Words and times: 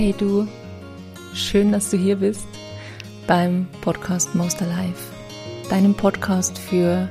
Hey 0.00 0.14
du, 0.16 0.46
schön, 1.34 1.72
dass 1.72 1.90
du 1.90 1.96
hier 1.96 2.14
bist 2.14 2.46
beim 3.26 3.66
Podcast 3.80 4.32
Most 4.32 4.62
Alive, 4.62 4.94
deinem 5.70 5.92
Podcast 5.92 6.56
für 6.56 7.08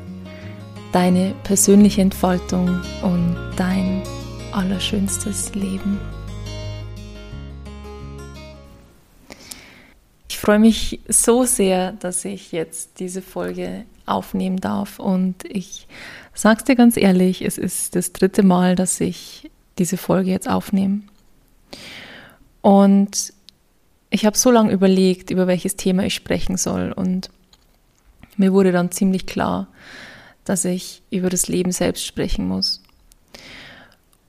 deine 0.94 1.36
persönliche 1.44 2.00
Entfaltung 2.00 2.82
und 3.02 3.36
dein 3.58 4.04
allerschönstes 4.54 5.54
Leben. 5.54 6.00
Ich 10.30 10.38
freue 10.38 10.60
mich 10.60 11.02
so 11.10 11.44
sehr, 11.44 11.92
dass 11.92 12.24
ich 12.24 12.54
jetzt 12.54 13.02
diese 13.02 13.22
Folge 13.22 13.84
aufnehmen 14.06 14.62
darf 14.62 15.00
und 15.00 15.44
ich 15.44 15.90
sag's 16.34 16.64
dir 16.64 16.78
ganz 16.78 16.96
ehrlich, 16.96 17.42
es 17.42 17.58
ist 17.58 17.98
das 17.98 18.14
dritte 18.14 18.44
Mal, 18.44 18.78
dass 18.78 19.02
ich 19.02 19.52
diese 19.78 19.98
Folge 19.98 20.32
jetzt 20.32 20.50
aufnehme. 20.50 21.02
Und 22.62 23.34
ich 24.10 24.26
habe 24.26 24.38
so 24.38 24.52
lange 24.52 24.72
überlegt, 24.72 25.30
über 25.32 25.48
welches 25.48 25.76
Thema 25.76 26.06
ich 26.06 26.14
sprechen 26.14 26.58
soll. 26.58 26.92
Und 26.92 27.30
mir 28.38 28.54
wurde 28.54 28.72
dann 28.72 28.92
ziemlich 28.92 29.26
klar, 29.26 29.68
dass 30.46 30.66
ich 30.66 31.02
über 31.10 31.30
das 31.30 31.48
Leben 31.48 31.72
selbst 31.72 32.06
sprechen 32.06 32.48
muss. 32.48 32.82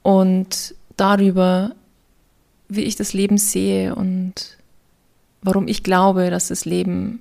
Und 0.02 0.74
darüber, 0.96 1.74
wie 2.68 2.82
ich 2.82 2.96
das 2.96 3.12
Leben 3.12 3.38
sehe 3.38 3.94
und 3.94 4.58
warum 5.42 5.68
ich 5.68 5.82
glaube, 5.82 6.30
dass 6.30 6.48
das 6.48 6.64
Leben 6.64 7.20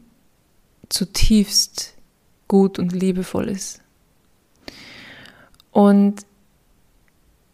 zutiefst 0.89 1.93
gut 2.47 2.79
und 2.79 2.93
liebevoll 2.93 3.49
ist. 3.49 3.81
Und 5.71 6.25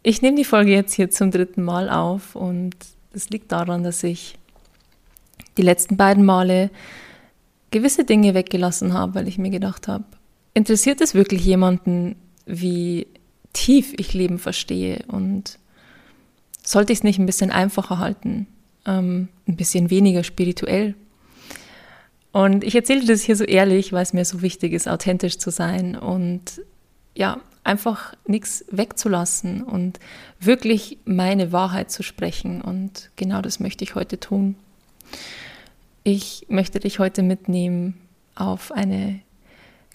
ich 0.02 0.22
nehme 0.22 0.36
die 0.36 0.44
Folge 0.44 0.72
jetzt 0.72 0.94
hier 0.94 1.10
zum 1.10 1.30
dritten 1.30 1.62
Mal 1.62 1.90
auf 1.90 2.36
und 2.36 2.76
das 3.14 3.30
liegt 3.30 3.52
daran, 3.52 3.84
dass 3.84 4.02
ich 4.02 4.36
die 5.56 5.62
letzten 5.62 5.96
beiden 5.96 6.24
Male 6.24 6.70
gewisse 7.70 8.04
Dinge 8.04 8.34
weggelassen 8.34 8.92
habe, 8.92 9.14
weil 9.14 9.28
ich 9.28 9.38
mir 9.38 9.50
gedacht 9.50 9.88
habe, 9.88 10.04
interessiert 10.52 11.00
es 11.00 11.14
wirklich 11.14 11.44
jemanden, 11.44 12.16
wie 12.46 13.06
tief 13.52 13.94
ich 13.96 14.12
Leben 14.14 14.38
verstehe 14.38 15.04
und 15.08 15.58
sollte 16.62 16.92
ich 16.92 17.00
es 17.00 17.04
nicht 17.04 17.18
ein 17.18 17.26
bisschen 17.26 17.50
einfacher 17.50 17.98
halten, 17.98 18.46
ähm, 18.86 19.28
ein 19.46 19.56
bisschen 19.56 19.90
weniger 19.90 20.24
spirituell? 20.24 20.94
Und 22.32 22.64
ich 22.64 22.74
erzähle 22.74 23.04
das 23.04 23.22
hier 23.22 23.36
so 23.36 23.44
ehrlich, 23.44 23.92
weil 23.92 24.02
es 24.02 24.12
mir 24.12 24.24
so 24.24 24.42
wichtig 24.42 24.72
ist, 24.72 24.88
authentisch 24.88 25.38
zu 25.38 25.50
sein 25.50 25.96
und 25.96 26.62
ja, 27.14 27.40
einfach 27.64 28.14
nichts 28.26 28.64
wegzulassen 28.70 29.62
und 29.62 29.98
wirklich 30.38 30.98
meine 31.04 31.50
Wahrheit 31.50 31.90
zu 31.90 32.02
sprechen. 32.02 32.60
Und 32.60 33.10
genau 33.16 33.40
das 33.40 33.58
möchte 33.58 33.84
ich 33.84 33.94
heute 33.94 34.20
tun. 34.20 34.56
Ich 36.02 36.46
möchte 36.48 36.80
dich 36.80 36.98
heute 36.98 37.22
mitnehmen 37.22 37.98
auf 38.34 38.70
eine 38.70 39.20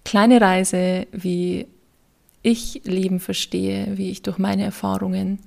kleine 0.04 0.42
Reise, 0.42 1.06
wie 1.12 1.68
ich 2.42 2.82
Leben 2.86 3.20
verstehe, 3.20 3.98
wie 3.98 4.10
ich 4.10 4.24
durch 4.24 4.38
meine 4.38 4.64
Erfahrungen 4.64 5.40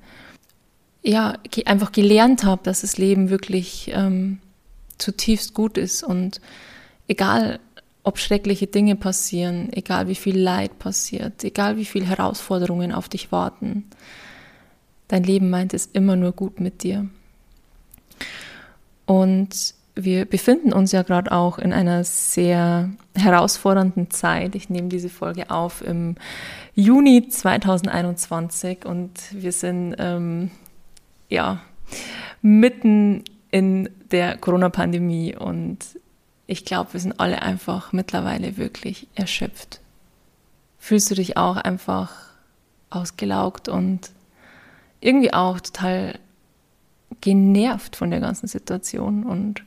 ja 1.02 1.34
einfach 1.64 1.90
gelernt 1.90 2.44
habe, 2.44 2.62
dass 2.62 2.82
das 2.82 2.98
Leben 2.98 3.28
wirklich 3.30 3.90
ähm, 3.92 4.38
zutiefst 4.98 5.54
gut 5.54 5.76
ist 5.78 6.04
und 6.04 6.40
egal 7.08 7.58
ob 8.04 8.18
schreckliche 8.18 8.66
Dinge 8.66 8.96
passieren, 8.96 9.72
egal 9.72 10.08
wie 10.08 10.14
viel 10.14 10.38
Leid 10.38 10.78
passiert, 10.78 11.44
egal 11.44 11.76
wie 11.76 11.84
viele 11.84 12.06
Herausforderungen 12.06 12.92
auf 12.92 13.08
dich 13.08 13.30
warten, 13.30 13.84
dein 15.08 15.22
Leben 15.22 15.50
meint 15.50 15.74
es 15.74 15.86
immer 15.86 16.16
nur 16.16 16.32
gut 16.32 16.58
mit 16.58 16.82
dir. 16.82 17.08
Und 19.06 19.74
wir 19.94 20.24
befinden 20.24 20.72
uns 20.72 20.92
ja 20.92 21.02
gerade 21.02 21.32
auch 21.32 21.58
in 21.58 21.72
einer 21.72 22.02
sehr 22.02 22.90
herausfordernden 23.14 24.10
Zeit. 24.10 24.54
Ich 24.54 24.70
nehme 24.70 24.88
diese 24.88 25.10
Folge 25.10 25.50
auf 25.50 25.84
im 25.84 26.16
Juni 26.74 27.28
2021 27.28 28.86
und 28.86 29.12
wir 29.32 29.52
sind 29.52 29.94
ähm, 29.98 30.50
ja 31.28 31.60
mitten 32.40 33.24
in 33.50 33.90
der 34.10 34.38
Corona-Pandemie 34.38 35.36
und 35.36 35.78
ich 36.46 36.64
glaube, 36.64 36.92
wir 36.94 37.00
sind 37.00 37.20
alle 37.20 37.42
einfach 37.42 37.92
mittlerweile 37.92 38.56
wirklich 38.56 39.06
erschöpft. 39.14 39.80
Fühlst 40.78 41.10
du 41.10 41.14
dich 41.14 41.36
auch 41.36 41.56
einfach 41.56 42.12
ausgelaugt 42.90 43.68
und 43.68 44.10
irgendwie 45.00 45.32
auch 45.32 45.60
total 45.60 46.18
genervt 47.20 47.96
von 47.96 48.10
der 48.10 48.20
ganzen 48.20 48.46
Situation 48.46 49.24
und 49.24 49.62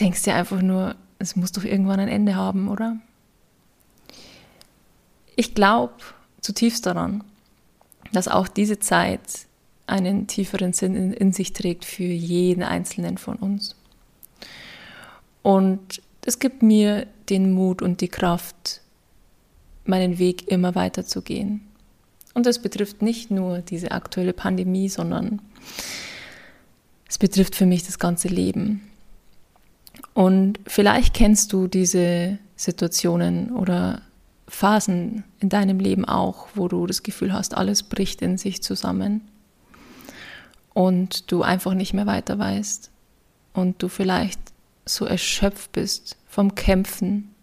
denkst 0.00 0.22
dir 0.22 0.34
einfach 0.34 0.62
nur, 0.62 0.94
es 1.18 1.36
muss 1.36 1.52
doch 1.52 1.64
irgendwann 1.64 2.00
ein 2.00 2.08
Ende 2.08 2.36
haben, 2.36 2.68
oder? 2.68 2.96
Ich 5.36 5.54
glaube 5.54 5.94
zutiefst 6.40 6.86
daran, 6.86 7.24
dass 8.12 8.28
auch 8.28 8.48
diese 8.48 8.78
Zeit 8.78 9.20
einen 9.86 10.26
tieferen 10.26 10.72
Sinn 10.72 10.94
in, 10.94 11.12
in, 11.12 11.32
sich 11.32 11.52
trägt 11.52 11.84
für 11.84 12.02
jeden 12.02 12.62
Einzelnen 12.62 13.18
von 13.18 13.36
uns. 13.36 13.74
Und 15.42 16.02
es 16.24 16.38
gibt 16.38 16.62
mir 16.62 17.06
den 17.28 17.52
Mut 17.52 17.82
und 17.82 18.00
die 18.00 18.08
Kraft, 18.08 18.82
meinen 19.84 20.18
Weg 20.18 20.48
immer 20.48 20.74
weiter 20.74 21.04
zu 21.06 21.22
gehen. 21.22 21.62
Und 22.34 22.46
das 22.46 22.60
betrifft 22.60 23.02
nicht 23.02 23.30
nur 23.30 23.58
diese 23.58 23.90
aktuelle 23.90 24.32
Pandemie, 24.32 24.88
sondern 24.88 25.40
es 27.08 27.18
betrifft 27.18 27.54
für 27.54 27.66
mich 27.66 27.84
das 27.84 27.98
ganze 27.98 28.28
Leben. 28.28 28.82
Und 30.14 30.60
vielleicht 30.66 31.14
kennst 31.14 31.52
du 31.52 31.66
diese 31.66 32.38
Situationen 32.56 33.50
oder 33.52 34.02
Phasen 34.46 35.24
in 35.40 35.48
deinem 35.48 35.78
Leben 35.78 36.04
auch, 36.04 36.48
wo 36.54 36.68
du 36.68 36.86
das 36.86 37.02
Gefühl 37.02 37.32
hast, 37.32 37.56
alles 37.56 37.82
bricht 37.82 38.22
in 38.22 38.38
sich 38.38 38.62
zusammen 38.62 39.22
und 40.74 41.30
du 41.30 41.42
einfach 41.42 41.74
nicht 41.74 41.92
mehr 41.92 42.06
weiter 42.06 42.38
weißt 42.38 42.90
und 43.52 43.82
du 43.82 43.88
vielleicht 43.88 44.40
so 44.88 45.04
erschöpft 45.04 45.72
bist 45.72 46.16
vom 46.28 46.54
Kämpfen, 46.54 47.34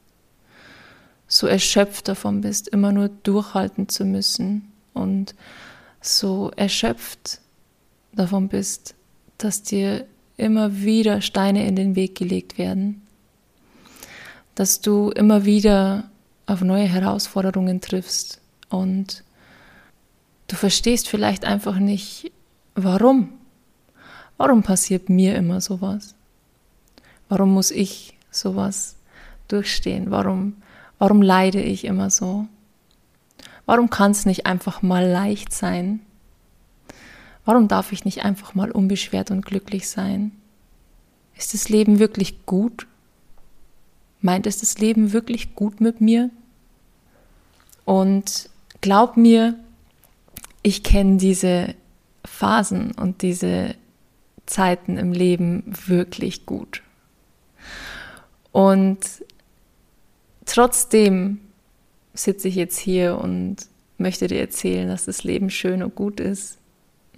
so 1.27 1.47
erschöpft 1.47 2.07
davon 2.07 2.41
bist, 2.41 2.67
immer 2.67 2.91
nur 2.91 3.09
durchhalten 3.09 3.89
zu 3.89 4.05
müssen 4.05 4.71
und 4.93 5.35
so 6.01 6.51
erschöpft 6.55 7.39
davon 8.13 8.47
bist, 8.47 8.95
dass 9.37 9.63
dir 9.63 10.05
immer 10.37 10.81
wieder 10.81 11.21
Steine 11.21 11.67
in 11.67 11.75
den 11.75 11.95
Weg 11.95 12.15
gelegt 12.15 12.57
werden, 12.57 13.01
dass 14.55 14.81
du 14.81 15.09
immer 15.11 15.45
wieder 15.45 16.09
auf 16.45 16.61
neue 16.61 16.85
Herausforderungen 16.85 17.81
triffst 17.81 18.39
und 18.69 19.23
du 20.47 20.55
verstehst 20.55 21.07
vielleicht 21.07 21.45
einfach 21.45 21.77
nicht, 21.77 22.31
warum. 22.75 23.33
Warum 24.37 24.63
passiert 24.63 25.09
mir 25.09 25.35
immer 25.35 25.61
sowas? 25.61 26.14
Warum 27.29 27.53
muss 27.53 27.71
ich 27.71 28.17
sowas 28.31 28.95
durchstehen? 29.47 30.11
Warum, 30.11 30.57
warum 30.99 31.21
leide 31.21 31.61
ich 31.61 31.85
immer 31.85 32.09
so? 32.09 32.47
Warum 33.65 33.89
kann 33.89 34.11
es 34.11 34.25
nicht 34.25 34.45
einfach 34.45 34.81
mal 34.81 35.07
leicht 35.07 35.51
sein? 35.51 36.01
Warum 37.45 37.67
darf 37.67 37.91
ich 37.91 38.05
nicht 38.05 38.23
einfach 38.23 38.55
mal 38.55 38.71
unbeschwert 38.71 39.31
und 39.31 39.45
glücklich 39.45 39.89
sein? 39.89 40.31
Ist 41.35 41.53
das 41.53 41.69
Leben 41.69 41.99
wirklich 41.99 42.45
gut? 42.45 42.87
Meint 44.21 44.47
es 44.47 44.59
das 44.59 44.77
Leben 44.77 45.13
wirklich 45.13 45.55
gut 45.55 45.81
mit 45.81 46.01
mir? 46.01 46.29
Und 47.85 48.49
glaub 48.81 49.17
mir, 49.17 49.55
ich 50.63 50.81
kenne 50.81 51.17
diese 51.17 51.75
Phasen 52.23 52.91
und 52.91 53.21
diese 53.21 53.75
Zeiten 54.47 54.97
im 54.97 55.11
Leben 55.11 55.63
wirklich 55.85 56.45
gut. 56.45 56.81
Und 58.55 58.99
trotzdem 60.45 61.41
sitze 62.13 62.47
ich 62.47 62.55
jetzt 62.55 62.77
hier 62.77 63.17
und 63.17 63.57
möchte 63.97 64.27
dir 64.27 64.39
erzählen, 64.39 64.87
dass 64.87 65.03
das 65.03 65.25
Leben 65.25 65.49
schön 65.49 65.83
und 65.83 65.93
gut 65.93 66.21
ist. 66.21 66.57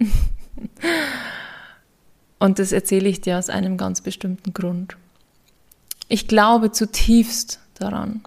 und 2.40 2.58
das 2.58 2.72
erzähle 2.72 3.08
ich 3.08 3.20
dir 3.20 3.38
aus 3.38 3.50
einem 3.50 3.76
ganz 3.76 4.00
bestimmten 4.00 4.52
Grund. 4.52 4.96
Ich 6.08 6.26
glaube 6.26 6.72
zutiefst 6.72 7.60
daran, 7.74 8.24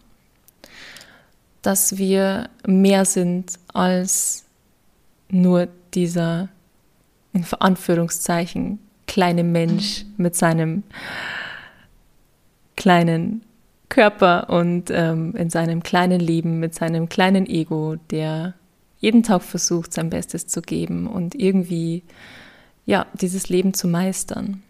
dass 1.62 1.98
wir 1.98 2.50
mehr 2.66 3.04
sind 3.04 3.60
als 3.74 4.46
nur 5.28 5.68
dieser, 5.94 6.48
in 7.34 7.46
Anführungszeichen, 7.60 8.80
kleine 9.06 9.44
Mensch 9.44 10.06
mit 10.16 10.38
seinem 10.38 10.84
kleinen 12.82 13.44
Körper 13.90 14.50
und 14.50 14.90
ähm, 14.90 15.36
in 15.36 15.52
seinem 15.52 15.84
kleinen 15.84 16.20
Leben 16.20 16.60
mit 16.60 16.74
seinem 16.74 17.10
kleinen 17.10 17.46
Ego, 17.46 17.98
der 18.10 18.56
jeden 18.98 19.22
Tag 19.22 19.44
versucht, 19.44 19.94
sein 19.94 20.10
Bestes 20.10 20.48
zu 20.48 20.64
geben 20.64 21.06
und 21.06 21.36
irgendwie 21.36 22.02
ja, 22.88 23.06
dieses 23.14 23.50
Leben 23.50 23.76
zu 23.76 23.88
meistern. 23.88 24.64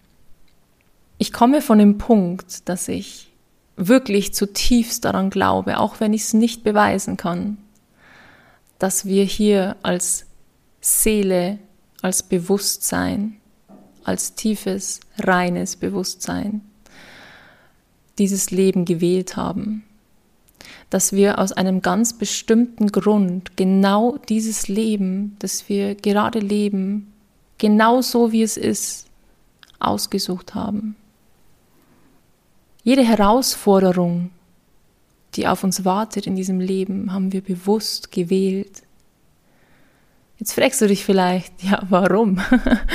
Ich 1.20 1.32
komme 1.32 1.62
von 1.62 1.80
dem 1.80 2.00
Punkt, 2.00 2.68
dass 2.68 2.90
ich 2.90 3.32
wirklich 3.78 4.34
zutiefst 4.34 5.06
daran 5.06 5.30
glaube, 5.30 5.80
auch 5.80 6.02
wenn 6.02 6.12
ich 6.12 6.24
es 6.24 6.34
nicht 6.34 6.66
beweisen 6.66 7.16
kann, 7.16 7.60
dass 8.78 9.06
wir 9.06 9.24
hier 9.24 9.78
als 9.84 10.26
Seele, 10.82 11.60
als 12.02 12.24
Bewusstsein, 12.24 13.38
als 14.04 14.36
tiefes, 14.36 15.00
reines 15.18 15.78
Bewusstsein 15.78 16.62
dieses 18.22 18.52
Leben 18.52 18.86
gewählt 18.86 19.36
haben. 19.36 19.84
Dass 20.92 21.12
wir 21.12 21.40
aus 21.40 21.52
einem 21.52 21.82
ganz 21.82 22.14
bestimmten 22.14 22.92
Grund 22.92 23.58
genau 23.58 24.18
dieses 24.30 24.68
Leben, 24.68 25.36
das 25.40 25.68
wir 25.70 25.96
gerade 25.96 26.38
leben, 26.38 27.12
genau 27.58 28.02
so 28.02 28.32
wie 28.32 28.44
es 28.44 28.58
ist, 28.58 29.08
ausgesucht 29.80 30.54
haben. 30.54 30.96
Jede 32.84 33.04
Herausforderung, 33.04 34.30
die 35.34 35.48
auf 35.48 35.64
uns 35.64 35.84
wartet 35.84 36.28
in 36.28 36.36
diesem 36.36 36.60
Leben, 36.60 37.12
haben 37.12 37.32
wir 37.32 37.42
bewusst 37.42 38.12
gewählt. 38.12 38.84
Jetzt 40.38 40.54
fragst 40.54 40.80
du 40.82 40.88
dich 40.88 41.04
vielleicht, 41.06 41.64
ja, 41.64 41.82
warum? 41.90 42.40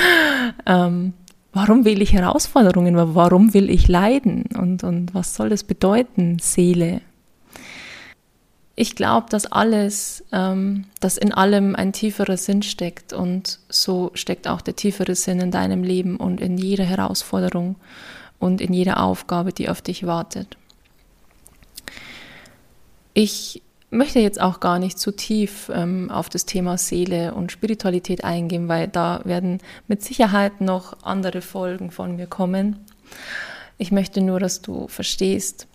ähm, 0.65 1.13
warum 1.57 1.85
will 1.85 2.01
ich 2.01 2.13
Herausforderungen? 2.13 2.95
Warum 3.15 3.53
will 3.53 3.69
ich 3.69 3.87
leiden? 3.87 4.45
Und, 4.57 4.83
und 4.83 5.13
was 5.13 5.35
soll 5.35 5.49
das 5.49 5.63
bedeuten, 5.63 6.37
Seele? 6.39 7.01
Ich 8.75 8.95
glaube, 8.95 9.25
dass 9.31 9.51
alles, 9.51 10.23
ähm, 10.31 10.85
dass 10.99 11.17
in 11.17 11.33
allem 11.33 11.75
ein 11.75 11.93
tieferer 11.93 12.37
Sinn 12.37 12.61
steckt 12.61 13.11
und 13.11 13.59
so 13.69 14.11
steckt 14.13 14.47
auch 14.47 14.61
der 14.61 14.75
tiefere 14.75 15.15
Sinn 15.15 15.39
in 15.39 15.49
deinem 15.49 15.83
Leben 15.83 16.17
und 16.17 16.39
in 16.39 16.59
jeder 16.59 16.83
Herausforderung 16.83 17.75
und 18.37 18.61
in 18.61 18.73
jeder 18.73 19.01
Aufgabe, 19.01 19.51
die 19.51 19.67
auf 19.67 19.81
dich 19.81 20.05
wartet. 20.05 20.57
Ich 23.15 23.63
möchte 23.89 24.19
jetzt 24.19 24.41
auch 24.41 24.59
gar 24.59 24.79
nicht 24.79 24.99
zu 24.99 25.11
tief 25.11 25.71
ähm, 25.73 26.11
auf 26.11 26.29
das 26.29 26.45
Thema 26.45 26.77
Seele 26.77 27.33
und 27.33 27.51
Spiritualität 27.51 28.23
eingehen, 28.23 28.67
weil 28.67 28.87
da 28.87 29.21
werden 29.23 29.59
mit 29.87 30.03
Sicherheit 30.03 30.61
noch 30.61 31.03
andere 31.03 31.41
Folgen 31.41 31.91
von 31.91 32.15
mir 32.15 32.27
kommen. 32.27 32.77
Ich 33.77 33.91
möchte 33.91 34.21
nur, 34.21 34.39
dass 34.39 34.61
du 34.61 34.87
verstehst, 34.87 35.67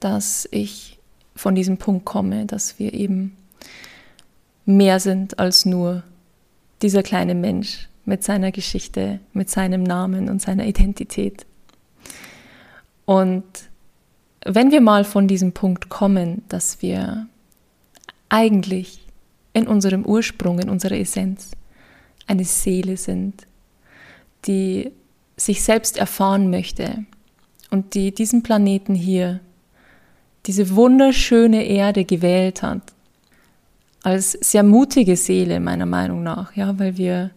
dass 0.00 0.48
ich 0.50 0.98
von 1.34 1.54
diesem 1.54 1.78
Punkt 1.78 2.04
komme, 2.04 2.46
dass 2.46 2.78
wir 2.78 2.92
eben 2.92 3.36
mehr 4.66 5.00
sind 5.00 5.38
als 5.38 5.64
nur 5.64 6.02
dieser 6.82 7.02
kleine 7.02 7.34
Mensch 7.34 7.88
mit 8.04 8.24
seiner 8.24 8.52
Geschichte, 8.52 9.20
mit 9.32 9.48
seinem 9.48 9.82
Namen 9.82 10.28
und 10.28 10.42
seiner 10.42 10.66
Identität. 10.66 11.46
Und 13.04 13.44
wenn 14.44 14.70
wir 14.70 14.80
mal 14.80 15.04
von 15.04 15.28
diesem 15.28 15.52
Punkt 15.52 15.88
kommen, 15.88 16.42
dass 16.48 16.82
wir 16.82 17.26
eigentlich 18.30 19.06
in 19.52 19.66
unserem 19.66 20.06
Ursprung, 20.06 20.58
in 20.58 20.70
unserer 20.70 20.96
Essenz 20.96 21.50
eine 22.26 22.44
Seele 22.44 22.96
sind, 22.96 23.46
die 24.46 24.92
sich 25.36 25.62
selbst 25.62 25.98
erfahren 25.98 26.48
möchte 26.48 27.04
und 27.70 27.94
die 27.94 28.14
diesen 28.14 28.42
Planeten 28.42 28.94
hier, 28.94 29.40
diese 30.46 30.74
wunderschöne 30.74 31.64
Erde 31.64 32.04
gewählt 32.04 32.62
hat, 32.62 32.94
als 34.02 34.32
sehr 34.32 34.62
mutige 34.62 35.16
Seele 35.16 35.60
meiner 35.60 35.86
Meinung 35.86 36.22
nach, 36.22 36.56
ja, 36.56 36.78
weil 36.78 36.96
wir 36.96 37.30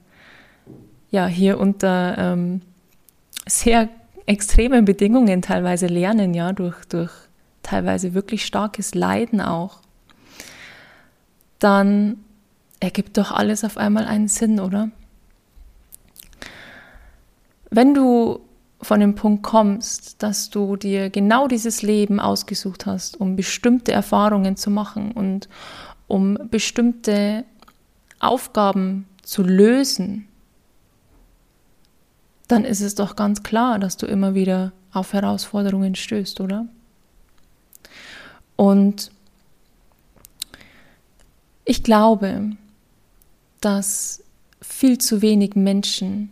ja 1.12 1.28
hier 1.28 1.60
unter 1.60 2.18
ähm, 2.18 2.62
sehr 3.46 3.90
extremen 4.26 4.86
Bedingungen 4.86 5.42
teilweise 5.42 5.88
lernen, 5.88 6.34
ja, 6.34 6.54
durch, 6.54 6.86
durch 6.86 7.12
teilweise 7.62 8.14
wirklich 8.14 8.46
starkes 8.46 8.96
Leiden 8.96 9.42
auch 9.42 9.83
dann 11.64 12.18
ergibt 12.80 13.18
doch 13.18 13.32
alles 13.32 13.64
auf 13.64 13.78
einmal 13.78 14.06
einen 14.06 14.28
Sinn, 14.28 14.60
oder? 14.60 14.90
Wenn 17.70 17.94
du 17.94 18.42
von 18.82 19.00
dem 19.00 19.16
Punkt 19.16 19.44
kommst, 19.44 20.22
dass 20.22 20.50
du 20.50 20.76
dir 20.76 21.10
genau 21.10 21.48
dieses 21.48 21.82
Leben 21.82 22.20
ausgesucht 22.20 22.86
hast, 22.86 23.20
um 23.20 23.38
bestimmte 23.38 23.94
Erfahrungen 23.94 24.58
zu 24.58 24.70
machen 24.70 25.14
und 25.14 25.48
um 26.08 26.38
bestimmte 26.52 27.46
Aufgaben 28.20 29.08
zu 29.22 29.42
lösen, 29.42 30.28
dann 32.50 32.66
ist 32.66 32.82
es 32.82 32.96
doch 32.96 33.16
ganz 33.16 33.42
klar, 33.42 33.80
dass 33.80 33.96
du 33.96 34.06
immer 34.06 34.36
wieder 34.36 34.74
auf 34.92 35.14
Herausforderungen 35.14 35.96
stößt, 35.96 36.42
oder? 36.42 36.68
Und 38.58 39.13
ich 41.66 41.84
glaube, 41.84 42.52
dass 43.62 44.24
viel 44.62 44.98
zu 44.98 45.22
wenig 45.22 45.56
Menschen 45.56 46.30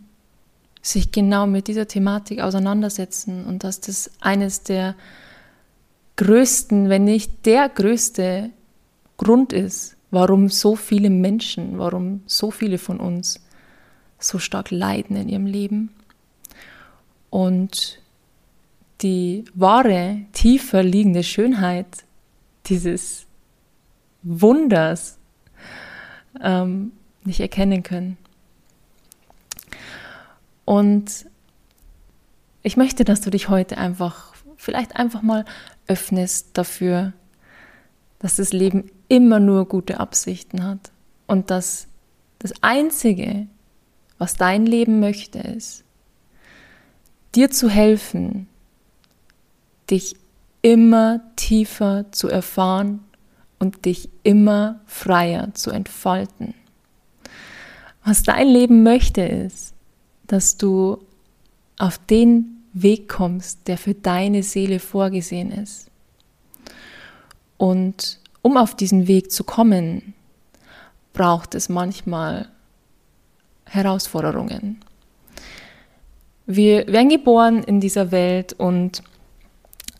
sich 0.82 1.12
genau 1.12 1.46
mit 1.46 1.68
dieser 1.68 1.86
Thematik 1.86 2.40
auseinandersetzen 2.40 3.44
und 3.44 3.64
dass 3.64 3.80
das 3.80 4.10
eines 4.20 4.62
der 4.62 4.96
größten, 6.16 6.88
wenn 6.88 7.04
nicht 7.04 7.46
der 7.46 7.68
größte 7.68 8.50
Grund 9.16 9.52
ist, 9.52 9.96
warum 10.10 10.48
so 10.48 10.76
viele 10.76 11.08
Menschen, 11.08 11.78
warum 11.78 12.22
so 12.26 12.50
viele 12.50 12.78
von 12.78 13.00
uns 13.00 13.40
so 14.18 14.38
stark 14.38 14.70
leiden 14.70 15.16
in 15.16 15.28
ihrem 15.28 15.46
Leben. 15.46 15.90
Und 17.30 18.00
die 19.00 19.44
wahre, 19.54 20.18
tiefer 20.32 20.82
liegende 20.82 21.22
Schönheit 21.22 21.86
dieses 22.66 23.26
Wunders, 24.22 25.18
ähm, 26.40 26.92
nicht 27.24 27.40
erkennen 27.40 27.82
können. 27.82 28.16
Und 30.64 31.26
ich 32.62 32.76
möchte, 32.76 33.04
dass 33.04 33.20
du 33.20 33.30
dich 33.30 33.48
heute 33.48 33.78
einfach, 33.78 34.34
vielleicht 34.56 34.96
einfach 34.96 35.22
mal 35.22 35.44
öffnest 35.86 36.50
dafür, 36.54 37.12
dass 38.20 38.36
das 38.36 38.52
Leben 38.52 38.90
immer 39.08 39.40
nur 39.40 39.66
gute 39.66 39.98
Absichten 39.98 40.64
hat 40.64 40.92
und 41.26 41.50
dass 41.50 41.88
das 42.38 42.52
Einzige, 42.62 43.46
was 44.18 44.36
dein 44.36 44.64
Leben 44.64 45.00
möchte, 45.00 45.40
ist, 45.40 45.84
dir 47.34 47.50
zu 47.50 47.68
helfen, 47.68 48.48
dich 49.90 50.16
immer 50.62 51.20
tiefer 51.34 52.06
zu 52.12 52.28
erfahren 52.28 53.00
und 53.62 53.84
dich 53.84 54.08
immer 54.24 54.80
freier 54.86 55.54
zu 55.54 55.70
entfalten. 55.70 56.52
Was 58.04 58.24
dein 58.24 58.48
Leben 58.48 58.82
möchte, 58.82 59.22
ist, 59.22 59.72
dass 60.26 60.56
du 60.56 60.98
auf 61.78 61.98
den 61.98 62.64
Weg 62.72 63.08
kommst, 63.08 63.68
der 63.68 63.78
für 63.78 63.94
deine 63.94 64.42
Seele 64.42 64.80
vorgesehen 64.80 65.52
ist. 65.52 65.92
Und 67.56 68.18
um 68.42 68.56
auf 68.56 68.74
diesen 68.74 69.06
Weg 69.06 69.30
zu 69.30 69.44
kommen, 69.44 70.12
braucht 71.12 71.54
es 71.54 71.68
manchmal 71.68 72.48
Herausforderungen. 73.66 74.80
Wir 76.46 76.88
werden 76.88 77.10
geboren 77.10 77.62
in 77.62 77.78
dieser 77.78 78.10
Welt 78.10 78.54
und 78.54 79.04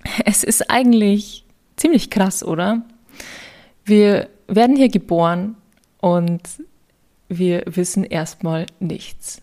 es 0.25 0.43
ist 0.43 0.69
eigentlich 0.69 1.45
ziemlich 1.77 2.11
krass, 2.11 2.43
oder? 2.43 2.83
Wir 3.85 4.29
werden 4.49 4.77
hier 4.77 4.89
geboren 4.89 5.57
und 6.01 6.43
wir 7.29 7.63
wissen 7.67 8.05
erstmal 8.05 8.67
nichts. 8.81 9.41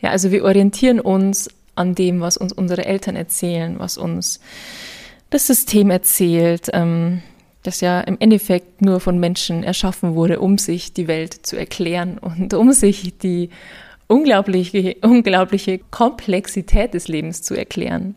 Ja, 0.00 0.10
also 0.10 0.30
wir 0.30 0.44
orientieren 0.44 1.00
uns 1.00 1.48
an 1.74 1.94
dem, 1.94 2.20
was 2.20 2.36
uns 2.36 2.52
unsere 2.52 2.84
Eltern 2.84 3.16
erzählen, 3.16 3.78
was 3.78 3.96
uns 3.96 4.40
das 5.30 5.46
System 5.46 5.90
erzählt, 5.90 6.70
ähm, 6.72 7.22
das 7.62 7.80
ja 7.80 8.00
im 8.02 8.16
Endeffekt 8.20 8.82
nur 8.82 9.00
von 9.00 9.18
Menschen 9.18 9.64
erschaffen 9.64 10.14
wurde, 10.14 10.40
um 10.40 10.58
sich 10.58 10.92
die 10.92 11.08
Welt 11.08 11.46
zu 11.46 11.56
erklären 11.56 12.18
und 12.18 12.52
um 12.54 12.72
sich 12.72 13.18
die 13.18 13.48
unglaubliche, 14.06 14.96
unglaubliche 15.02 15.78
Komplexität 15.78 16.94
des 16.94 17.08
Lebens 17.08 17.42
zu 17.42 17.54
erklären. 17.54 18.14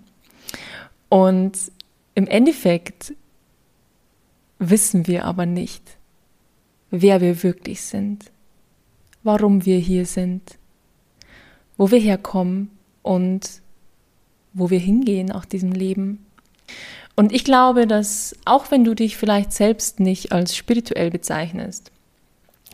Und 1.10 1.58
im 2.14 2.28
Endeffekt 2.28 3.14
wissen 4.60 5.08
wir 5.08 5.26
aber 5.26 5.46
nicht, 5.46 5.98
wer 6.90 7.22
wir 7.22 7.44
wirklich 7.44 7.82
sind, 7.82 8.32
warum 9.24 9.66
wir 9.66 9.78
hier 9.78 10.06
sind, 10.06 10.58
wo 11.78 11.92
wir 11.92 12.00
herkommen 12.00 12.72
und 13.02 13.62
wo 14.54 14.70
wir 14.70 14.80
hingehen 14.80 15.28
nach 15.28 15.46
diesem 15.46 15.72
Leben. 15.72 16.26
Und 17.16 17.32
ich 17.32 17.44
glaube, 17.44 17.88
dass 17.88 18.36
auch 18.46 18.72
wenn 18.72 18.84
du 18.84 18.94
dich 18.94 19.18
vielleicht 19.18 19.52
selbst 19.52 20.00
nicht 20.00 20.32
als 20.32 20.56
spirituell 20.56 21.12
bezeichnest, 21.12 21.92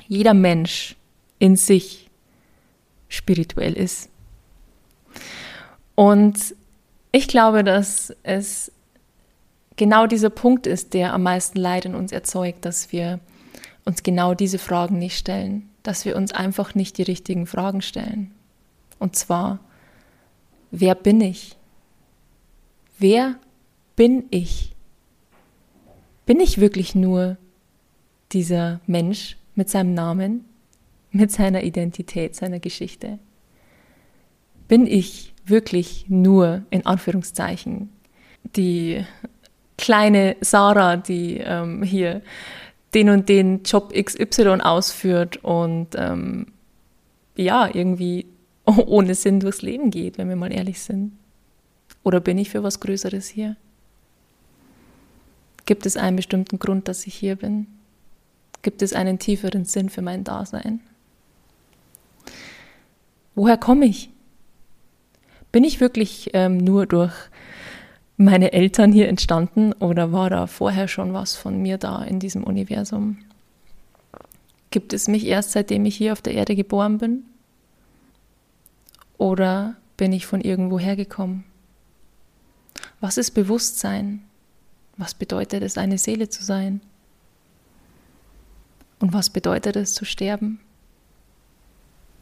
jeder 0.07 0.33
Mensch 0.33 0.95
in 1.39 1.55
sich 1.55 2.09
spirituell 3.07 3.73
ist. 3.73 4.09
Und 5.95 6.55
ich 7.11 7.27
glaube, 7.27 7.63
dass 7.63 8.13
es 8.23 8.71
genau 9.75 10.08
dieser 10.08 10.30
Punkt 10.30 10.68
ist, 10.68 10.94
der 10.94 11.13
am 11.13 11.24
meisten 11.24 11.60
Leid 11.60 11.86
in 11.86 11.96
uns 11.96 12.12
erzeugt, 12.12 12.65
dass 12.65 12.92
wir 12.92 13.20
uns 13.86 14.03
genau 14.03 14.34
diese 14.34 14.60
Fragen 14.60 15.00
nicht 15.00 15.18
stellen, 15.18 15.70
dass 15.84 16.06
wir 16.06 16.15
uns 16.15 16.32
einfach 16.32 16.75
nicht 16.75 16.98
die 16.98 17.03
richtigen 17.03 17.46
Fragen 17.46 17.82
stellen. 17.82 18.32
Und 19.00 19.15
zwar, 19.15 19.60
wer 20.72 20.96
bin 20.96 21.22
ich? 21.22 21.56
Wer 22.98 23.36
bin 23.96 24.25
ich? 24.30 24.74
Bin 26.25 26.39
ich 26.39 26.60
wirklich 26.60 26.96
nur 26.96 27.38
dieser 28.32 28.80
Mensch 28.88 29.38
mit 29.56 29.70
seinem 29.70 29.94
Namen, 29.94 30.46
mit 31.12 31.32
seiner 31.32 31.63
Identität, 31.63 32.36
seiner 32.36 32.60
Geschichte? 32.60 33.20
Bin 34.68 34.88
ich 34.88 35.34
wirklich 35.46 36.06
nur 36.08 36.63
in 36.70 36.86
Anführungszeichen 36.86 37.89
die 38.56 39.03
kleine 39.77 40.36
Sarah, 40.42 40.98
die 40.98 41.38
ähm, 41.38 41.84
hier 41.84 42.22
den 42.94 43.10
und 43.10 43.30
den 43.30 43.63
Job 43.63 43.94
XY 43.94 44.62
ausführt 44.62 45.38
und 45.38 45.89
ähm, 45.96 46.48
ja, 47.36 47.70
irgendwie 47.74 48.27
ohne 48.65 49.15
Sinn 49.15 49.39
durchs 49.39 49.62
Leben 49.62 49.92
geht, 49.92 50.18
wenn 50.18 50.30
wir 50.30 50.36
mal 50.36 50.53
ehrlich 50.53 50.82
sind? 50.82 51.13
Oder 52.03 52.20
bin 52.20 52.38
ich 52.38 52.50
für 52.50 52.63
was 52.63 52.80
Größeres 52.80 53.27
hier? 53.27 53.56
Gibt 55.65 55.86
es 55.86 55.96
einen 55.96 56.18
bestimmten 56.18 56.60
Grund, 56.60 56.88
dass 56.88 57.08
ich 57.08 57.15
hier 57.15 57.38
bin? 57.38 57.68
Gibt 58.62 58.82
es 58.82 58.94
einen 58.94 59.20
tieferen 59.20 59.65
Sinn 59.65 59.89
für 59.89 60.01
mein 60.01 60.24
Dasein? 60.24 60.82
Woher 63.36 63.58
komme 63.58 63.86
ich? 63.86 64.10
Bin 65.51 65.63
ich 65.63 65.80
wirklich 65.80 66.32
ähm, 66.34 66.58
nur 66.58 66.86
durch 66.86 67.13
meine 68.24 68.53
Eltern 68.53 68.92
hier 68.92 69.10
entstanden 69.10 69.74
oder 69.74 70.12
war 70.12 70.30
da 70.30 70.48
vorher 70.48 70.88
schon 70.88 71.13
was 71.13 71.36
von 71.36 71.62
mir 71.62 71.77
da 71.77 72.03
in 72.03 72.20
diesem 72.20 72.44
Universum? 72.44 73.18
Gibt 74.72 74.94
es 74.94 75.08
mich 75.08 75.25
erst 75.25 75.51
seitdem 75.51 75.86
ich 75.86 75.96
hier 75.96 76.13
auf 76.13 76.22
der 76.22 76.34
Erde 76.34 76.56
geboren 76.56 76.98
bin? 76.98 77.24
Oder 79.18 79.75
bin 79.98 80.12
ich 80.13 80.25
von 80.25 80.42
irgendwo 80.42 80.80
hergekommen? 80.80 81.44
Was 83.00 83.18
ist 83.18 83.32
Bewusstsein? 83.32 84.24
Was 84.98 85.13
bedeutet 85.13 85.63
es, 85.63 85.77
eine 85.77 85.98
Seele 85.98 86.30
zu 86.30 86.44
sein? 86.44 86.82
Und 89.00 89.13
was 89.13 89.30
bedeutet 89.30 89.75
es 89.75 89.94
zu 89.94 90.06
sterben? 90.06 90.60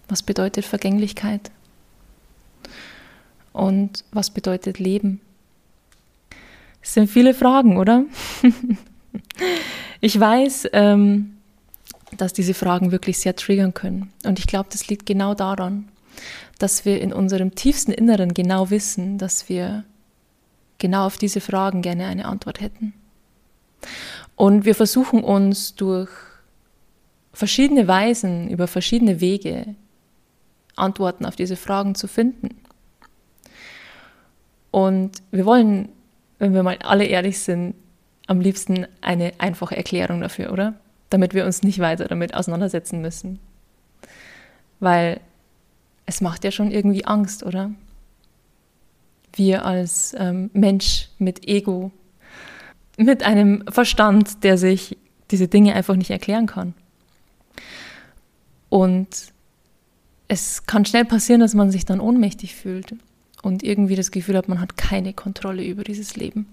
Was 0.08 0.24
bedeutet 0.24 0.65
Vergänglichkeit? 0.65 1.51
Und 3.53 4.03
was 4.12 4.29
bedeutet 4.31 4.79
Leben? 4.79 5.22
Es 6.81 6.93
sind 6.93 7.09
viele 7.09 7.33
Fragen, 7.33 7.77
oder? 7.77 8.05
ich 10.01 10.19
weiß, 10.19 10.69
ähm, 10.73 11.38
dass 12.17 12.33
diese 12.33 12.53
Fragen 12.53 12.91
wirklich 12.91 13.19
sehr 13.19 13.35
triggern 13.35 13.73
können. 13.73 14.11
Und 14.25 14.39
ich 14.39 14.47
glaube, 14.47 14.69
das 14.71 14.88
liegt 14.88 15.05
genau 15.05 15.33
daran, 15.33 15.88
dass 16.59 16.85
wir 16.85 17.01
in 17.01 17.13
unserem 17.13 17.55
tiefsten 17.55 17.91
Inneren 17.91 18.33
genau 18.33 18.69
wissen, 18.69 19.17
dass 19.17 19.47
wir 19.50 19.83
genau 20.77 21.05
auf 21.05 21.17
diese 21.17 21.41
Fragen 21.41 21.81
gerne 21.81 22.07
eine 22.07 22.25
Antwort 22.25 22.59
hätten. 22.59 22.93
Und 24.35 24.65
wir 24.65 24.75
versuchen 24.75 25.23
uns 25.23 25.75
durch 25.75 26.09
verschiedene 27.33 27.88
Weisen, 27.88 28.50
über 28.50 28.67
verschiedene 28.67 29.21
Wege 29.21 29.75
Antworten 30.75 31.25
auf 31.25 31.35
diese 31.35 31.55
Fragen 31.55 31.95
zu 31.95 32.07
finden. 32.07 32.55
Und 34.71 35.11
wir 35.31 35.45
wollen 35.45 35.89
wenn 36.41 36.55
wir 36.55 36.63
mal 36.63 36.79
alle 36.79 37.05
ehrlich 37.05 37.38
sind, 37.38 37.75
am 38.25 38.41
liebsten 38.41 38.88
eine 39.01 39.33
einfache 39.38 39.77
Erklärung 39.77 40.21
dafür, 40.21 40.51
oder? 40.51 40.74
Damit 41.12 41.36
wir 41.36 41.45
uns 41.45 41.62
nicht 41.62 41.77
weiter 41.77 42.05
damit 42.05 42.33
auseinandersetzen 42.33 43.00
müssen. 43.00 43.38
Weil 44.79 45.19
es 46.07 46.19
macht 46.19 46.43
ja 46.43 46.50
schon 46.50 46.71
irgendwie 46.71 47.05
Angst, 47.05 47.43
oder? 47.43 47.69
Wir 49.33 49.65
als 49.65 50.15
ähm, 50.17 50.50
Mensch 50.53 51.10
mit 51.19 51.48
Ego, 51.48 51.91
mit 52.98 53.21
einem 53.21 53.63
Verstand, 53.69 54.43
der 54.43 54.57
sich 54.57 54.98
diese 55.29 55.48
Dinge 55.48 55.75
einfach 55.75 55.95
nicht 55.95 56.10
erklären 56.10 56.48
kann. 56.48 56.74
Und 58.67 59.31
es 60.27 60.65
kann 60.65 60.86
schnell 60.86 61.05
passieren, 61.05 61.41
dass 61.41 61.53
man 61.53 61.69
sich 61.69 61.86
dann 61.86 62.00
ohnmächtig 62.00 62.55
fühlt 62.55 62.95
und 63.41 63.63
irgendwie 63.63 63.95
das 63.95 64.12
Gefühl 64.12 64.38
hat, 64.38 64.48
man 64.48 64.60
hat 64.60 64.77
keine 64.77 65.13
Kontrolle 65.13 65.63
über 65.63 65.83
dieses 65.83 66.15
Leben 66.15 66.48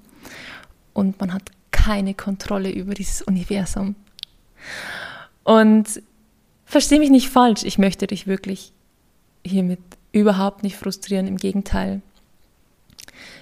und 0.93 1.21
man 1.21 1.33
hat 1.33 1.51
keine 1.71 2.15
Kontrolle 2.15 2.71
über 2.71 2.95
dieses 2.95 3.23
Universum. 3.23 3.95
Und 5.45 6.03
verstehe 6.65 6.99
mich 6.99 7.11
nicht 7.11 7.29
falsch, 7.29 7.63
ich 7.65 7.79
möchte 7.79 8.07
dich 8.07 8.27
wirklich 8.27 8.73
hiermit 9.45 9.81
überhaupt 10.13 10.63
nicht 10.63 10.77
frustrieren, 10.77 11.27
im 11.27 11.37
Gegenteil. 11.37 12.03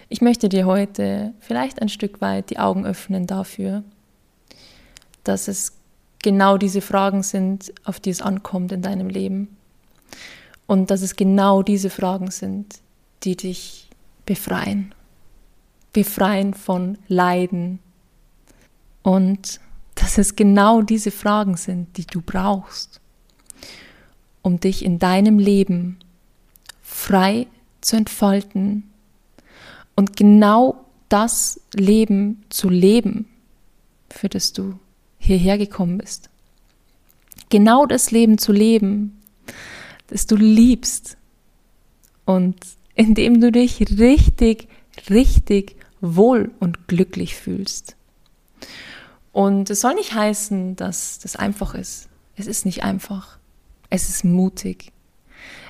Ich 0.09 0.21
möchte 0.21 0.49
dir 0.49 0.67
heute 0.67 1.33
vielleicht 1.41 1.83
ein 1.83 1.88
Stück 1.88 2.21
weit 2.21 2.50
die 2.50 2.59
Augen 2.59 2.87
öffnen 2.87 3.26
dafür, 3.26 3.83
dass 5.25 5.49
es 5.49 5.73
genau 6.23 6.59
diese 6.59 6.81
Fragen 6.81 7.23
sind, 7.23 7.73
auf 7.85 7.99
die 7.99 8.11
es 8.11 8.23
ankommt 8.23 8.71
in 8.73 8.83
deinem 8.83 9.09
Leben. 9.09 9.57
Und 10.67 10.91
dass 10.91 11.03
es 11.03 11.17
genau 11.17 11.62
diese 11.62 11.91
Fragen 11.91 12.31
sind, 12.31 12.81
die 13.23 13.37
dich 13.37 13.88
befreien. 14.25 14.94
Befreien 15.92 16.54
von 16.54 16.99
Leiden. 17.08 17.78
Und 19.02 19.61
dass 19.94 20.18
es 20.18 20.37
genau 20.37 20.82
diese 20.82 21.11
Fragen 21.11 21.56
sind, 21.56 21.96
die 21.96 22.06
du 22.06 22.20
brauchst, 22.20 23.00
um 24.42 24.61
dich 24.61 24.85
in 24.85 24.99
deinem 24.99 25.38
Leben 25.38 25.99
frei 26.82 27.46
zu 27.80 27.96
entfalten 27.96 28.85
und 29.94 30.16
genau 30.16 30.85
das 31.08 31.61
Leben 31.73 32.44
zu 32.50 32.68
leben, 32.68 33.26
für 34.11 34.28
das 34.28 34.52
du 34.52 34.78
hierher 35.18 35.58
gekommen 35.58 35.99
bist. 35.99 36.30
Genau 37.49 37.87
das 37.87 38.11
Leben 38.11 38.38
zu 38.38 38.52
leben, 38.52 39.23
das 40.08 40.26
du 40.26 40.37
liebst 40.37 41.16
und 42.25 42.56
indem 42.97 43.41
du 43.41 43.53
dich 43.53 43.81
richtig, 43.99 44.69
richtig 45.09 45.76
wohl 46.00 46.50
und 46.59 46.88
glücklich 46.88 47.37
fühlst. 47.37 47.95
Und 49.33 49.71
es 49.71 49.83
soll 49.83 49.95
nicht 49.95 50.15
heißen, 50.15 50.76
dass 50.76 51.19
das 51.19 51.37
einfach 51.37 51.75
ist. 51.75 52.09
Es 52.37 52.47
ist 52.47 52.65
nicht 52.65 52.83
einfach. 52.83 53.38
Es 53.91 54.09
ist 54.09 54.25
mutig. 54.25 54.93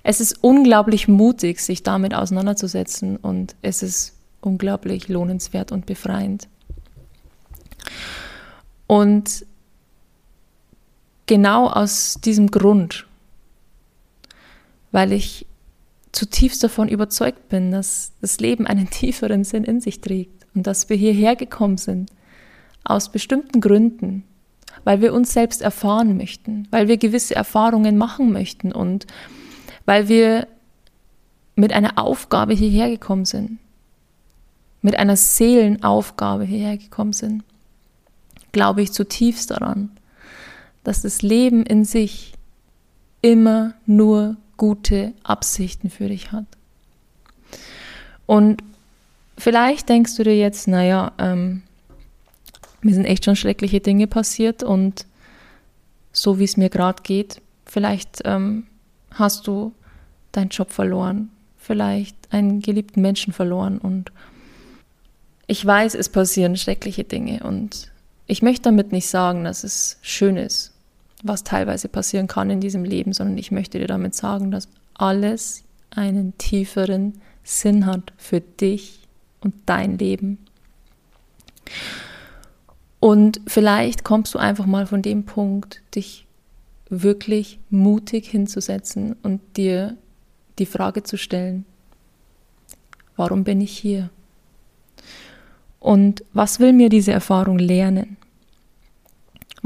Es 0.04 0.20
ist 0.20 0.38
unglaublich 0.40 1.08
mutig, 1.08 1.60
sich 1.60 1.82
damit 1.82 2.14
auseinanderzusetzen 2.14 3.16
und 3.16 3.56
es 3.60 3.82
ist 3.82 4.14
unglaublich 4.40 5.08
lohnenswert 5.08 5.72
und 5.72 5.84
befreiend. 5.84 6.48
Und 8.86 9.44
genau 11.26 11.68
aus 11.68 12.20
diesem 12.24 12.52
Grund, 12.52 13.06
weil 14.92 15.12
ich 15.12 15.46
zutiefst 16.16 16.64
davon 16.64 16.88
überzeugt 16.88 17.48
bin, 17.48 17.70
dass 17.70 18.12
das 18.20 18.40
Leben 18.40 18.66
einen 18.66 18.90
tieferen 18.90 19.44
Sinn 19.44 19.64
in 19.64 19.80
sich 19.80 20.00
trägt 20.00 20.46
und 20.54 20.66
dass 20.66 20.88
wir 20.88 20.96
hierher 20.96 21.36
gekommen 21.36 21.76
sind 21.76 22.10
aus 22.84 23.10
bestimmten 23.10 23.60
Gründen, 23.60 24.24
weil 24.84 25.00
wir 25.00 25.12
uns 25.12 25.32
selbst 25.32 25.60
erfahren 25.60 26.16
möchten, 26.16 26.68
weil 26.70 26.88
wir 26.88 26.96
gewisse 26.96 27.34
Erfahrungen 27.34 27.98
machen 27.98 28.32
möchten 28.32 28.72
und 28.72 29.06
weil 29.84 30.08
wir 30.08 30.48
mit 31.54 31.72
einer 31.72 31.98
Aufgabe 31.98 32.54
hierher 32.54 32.88
gekommen 32.88 33.24
sind, 33.24 33.58
mit 34.82 34.98
einer 34.98 35.16
Seelenaufgabe 35.16 36.44
hierher 36.44 36.78
gekommen 36.78 37.12
sind, 37.12 37.42
glaube 38.52 38.82
ich 38.82 38.92
zutiefst 38.92 39.50
daran, 39.50 39.90
dass 40.84 41.02
das 41.02 41.22
Leben 41.22 41.64
in 41.64 41.84
sich 41.84 42.34
immer 43.20 43.74
nur 43.86 44.36
gute 44.56 45.12
Absichten 45.22 45.90
für 45.90 46.08
dich 46.08 46.32
hat. 46.32 46.46
Und 48.26 48.62
vielleicht 49.38 49.88
denkst 49.88 50.16
du 50.16 50.24
dir 50.24 50.36
jetzt, 50.36 50.68
naja, 50.68 51.12
ähm, 51.18 51.62
mir 52.82 52.94
sind 52.94 53.04
echt 53.04 53.24
schon 53.24 53.36
schreckliche 53.36 53.80
Dinge 53.80 54.06
passiert 54.06 54.62
und 54.62 55.06
so 56.12 56.38
wie 56.38 56.44
es 56.44 56.56
mir 56.56 56.70
gerade 56.70 57.02
geht, 57.02 57.40
vielleicht 57.66 58.22
ähm, 58.24 58.66
hast 59.12 59.46
du 59.46 59.72
deinen 60.32 60.48
Job 60.48 60.70
verloren, 60.70 61.30
vielleicht 61.58 62.16
einen 62.30 62.60
geliebten 62.60 63.02
Menschen 63.02 63.32
verloren 63.32 63.78
und 63.78 64.12
ich 65.46 65.64
weiß, 65.64 65.94
es 65.94 66.08
passieren 66.08 66.56
schreckliche 66.56 67.04
Dinge 67.04 67.42
und 67.44 67.92
ich 68.26 68.42
möchte 68.42 68.62
damit 68.62 68.92
nicht 68.92 69.08
sagen, 69.08 69.44
dass 69.44 69.62
es 69.62 69.98
schön 70.02 70.36
ist 70.36 70.75
was 71.22 71.44
teilweise 71.44 71.88
passieren 71.88 72.26
kann 72.26 72.50
in 72.50 72.60
diesem 72.60 72.84
Leben, 72.84 73.12
sondern 73.12 73.38
ich 73.38 73.50
möchte 73.50 73.78
dir 73.78 73.86
damit 73.86 74.14
sagen, 74.14 74.50
dass 74.50 74.68
alles 74.94 75.64
einen 75.90 76.36
tieferen 76.38 77.20
Sinn 77.42 77.86
hat 77.86 78.12
für 78.16 78.40
dich 78.40 79.00
und 79.40 79.54
dein 79.66 79.98
Leben. 79.98 80.38
Und 83.00 83.40
vielleicht 83.46 84.04
kommst 84.04 84.34
du 84.34 84.38
einfach 84.38 84.66
mal 84.66 84.86
von 84.86 85.02
dem 85.02 85.24
Punkt, 85.24 85.82
dich 85.94 86.26
wirklich 86.88 87.58
mutig 87.70 88.28
hinzusetzen 88.28 89.16
und 89.22 89.40
dir 89.56 89.96
die 90.58 90.66
Frage 90.66 91.02
zu 91.02 91.16
stellen, 91.16 91.64
warum 93.16 93.44
bin 93.44 93.60
ich 93.60 93.76
hier? 93.76 94.10
Und 95.80 96.24
was 96.32 96.58
will 96.58 96.72
mir 96.72 96.88
diese 96.88 97.12
Erfahrung 97.12 97.58
lernen? 97.58 98.16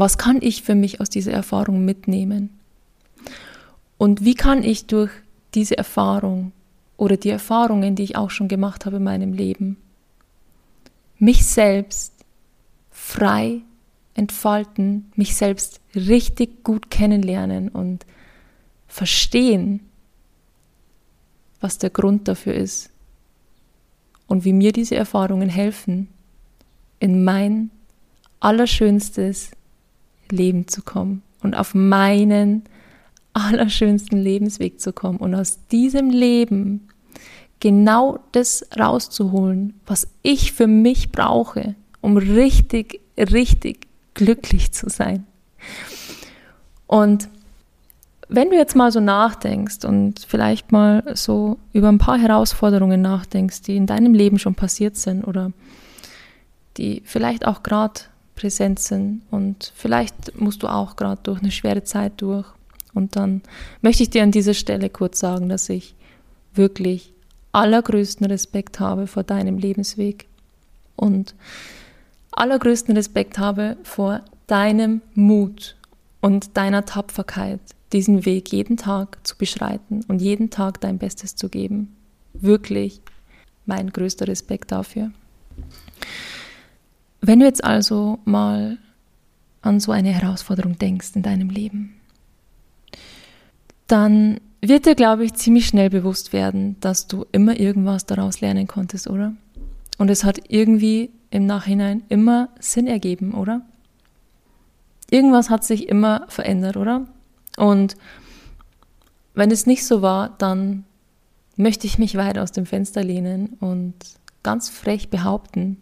Was 0.00 0.16
kann 0.16 0.38
ich 0.40 0.62
für 0.62 0.74
mich 0.74 0.98
aus 1.02 1.10
dieser 1.10 1.32
Erfahrung 1.32 1.84
mitnehmen? 1.84 2.58
Und 3.98 4.24
wie 4.24 4.34
kann 4.34 4.62
ich 4.64 4.86
durch 4.86 5.10
diese 5.52 5.76
Erfahrung 5.76 6.52
oder 6.96 7.18
die 7.18 7.28
Erfahrungen, 7.28 7.96
die 7.96 8.04
ich 8.04 8.16
auch 8.16 8.30
schon 8.30 8.48
gemacht 8.48 8.86
habe 8.86 8.96
in 8.96 9.04
meinem 9.04 9.34
Leben, 9.34 9.76
mich 11.18 11.44
selbst 11.44 12.14
frei 12.90 13.60
entfalten, 14.14 15.12
mich 15.16 15.36
selbst 15.36 15.80
richtig 15.94 16.64
gut 16.64 16.90
kennenlernen 16.90 17.68
und 17.68 18.06
verstehen, 18.88 19.80
was 21.60 21.76
der 21.76 21.90
Grund 21.90 22.26
dafür 22.26 22.54
ist 22.54 22.88
und 24.28 24.46
wie 24.46 24.54
mir 24.54 24.72
diese 24.72 24.96
Erfahrungen 24.96 25.50
helfen, 25.50 26.08
in 27.00 27.22
mein 27.22 27.70
allerschönstes 28.40 29.50
Leben 30.32 30.68
zu 30.68 30.82
kommen 30.82 31.22
und 31.42 31.54
auf 31.54 31.74
meinen 31.74 32.64
allerschönsten 33.32 34.20
Lebensweg 34.20 34.80
zu 34.80 34.92
kommen 34.92 35.18
und 35.18 35.34
aus 35.34 35.60
diesem 35.70 36.10
Leben 36.10 36.88
genau 37.60 38.18
das 38.32 38.66
rauszuholen, 38.78 39.74
was 39.86 40.08
ich 40.22 40.52
für 40.52 40.66
mich 40.66 41.12
brauche, 41.12 41.74
um 42.00 42.16
richtig, 42.16 43.00
richtig 43.16 43.86
glücklich 44.14 44.72
zu 44.72 44.88
sein. 44.88 45.26
Und 46.86 47.28
wenn 48.28 48.50
du 48.50 48.56
jetzt 48.56 48.76
mal 48.76 48.92
so 48.92 49.00
nachdenkst 49.00 49.84
und 49.84 50.20
vielleicht 50.26 50.72
mal 50.72 51.02
so 51.14 51.58
über 51.72 51.88
ein 51.88 51.98
paar 51.98 52.18
Herausforderungen 52.18 53.02
nachdenkst, 53.02 53.62
die 53.62 53.76
in 53.76 53.86
deinem 53.86 54.14
Leben 54.14 54.38
schon 54.38 54.54
passiert 54.54 54.96
sind 54.96 55.24
oder 55.24 55.52
die 56.76 57.02
vielleicht 57.04 57.46
auch 57.46 57.62
gerade 57.62 58.00
präsent 58.40 58.78
sind 58.78 59.22
und 59.30 59.72
vielleicht 59.74 60.40
musst 60.40 60.62
du 60.62 60.68
auch 60.68 60.96
gerade 60.96 61.20
durch 61.22 61.40
eine 61.40 61.50
schwere 61.50 61.84
Zeit 61.84 62.14
durch. 62.16 62.46
Und 62.94 63.14
dann 63.14 63.42
möchte 63.82 64.02
ich 64.02 64.10
dir 64.10 64.22
an 64.22 64.32
dieser 64.32 64.54
Stelle 64.54 64.88
kurz 64.88 65.20
sagen, 65.20 65.48
dass 65.48 65.68
ich 65.68 65.94
wirklich 66.54 67.12
allergrößten 67.52 68.26
Respekt 68.26 68.80
habe 68.80 69.06
vor 69.06 69.22
deinem 69.24 69.58
Lebensweg 69.58 70.26
und 70.96 71.34
allergrößten 72.32 72.96
Respekt 72.96 73.38
habe 73.38 73.76
vor 73.82 74.22
deinem 74.46 75.02
Mut 75.14 75.76
und 76.20 76.56
deiner 76.56 76.84
Tapferkeit, 76.84 77.60
diesen 77.92 78.24
Weg 78.24 78.52
jeden 78.52 78.76
Tag 78.76 79.18
zu 79.26 79.36
beschreiten 79.36 80.02
und 80.08 80.22
jeden 80.22 80.50
Tag 80.50 80.80
dein 80.80 80.98
Bestes 80.98 81.36
zu 81.36 81.48
geben. 81.48 81.94
Wirklich 82.32 83.00
mein 83.66 83.90
größter 83.90 84.28
Respekt 84.28 84.72
dafür. 84.72 85.10
Wenn 87.20 87.40
du 87.40 87.46
jetzt 87.46 87.64
also 87.64 88.18
mal 88.24 88.78
an 89.62 89.80
so 89.80 89.92
eine 89.92 90.10
Herausforderung 90.10 90.78
denkst 90.78 91.10
in 91.14 91.22
deinem 91.22 91.50
Leben, 91.50 91.94
dann 93.86 94.40
wird 94.62 94.86
dir, 94.86 94.94
glaube 94.94 95.24
ich, 95.24 95.34
ziemlich 95.34 95.66
schnell 95.66 95.90
bewusst 95.90 96.32
werden, 96.32 96.76
dass 96.80 97.06
du 97.06 97.26
immer 97.32 97.58
irgendwas 97.58 98.06
daraus 98.06 98.40
lernen 98.40 98.66
konntest, 98.66 99.08
oder? 99.08 99.34
Und 99.98 100.10
es 100.10 100.24
hat 100.24 100.40
irgendwie 100.48 101.10
im 101.30 101.46
Nachhinein 101.46 102.02
immer 102.08 102.50
Sinn 102.58 102.86
ergeben, 102.86 103.32
oder? 103.34 103.62
Irgendwas 105.10 105.50
hat 105.50 105.64
sich 105.64 105.88
immer 105.88 106.26
verändert, 106.28 106.76
oder? 106.76 107.06
Und 107.56 107.96
wenn 109.34 109.50
es 109.50 109.66
nicht 109.66 109.84
so 109.84 110.02
war, 110.02 110.36
dann 110.38 110.84
möchte 111.56 111.86
ich 111.86 111.98
mich 111.98 112.16
weit 112.16 112.38
aus 112.38 112.52
dem 112.52 112.66
Fenster 112.66 113.02
lehnen 113.02 113.56
und 113.60 113.94
ganz 114.42 114.68
frech 114.68 115.10
behaupten, 115.10 115.78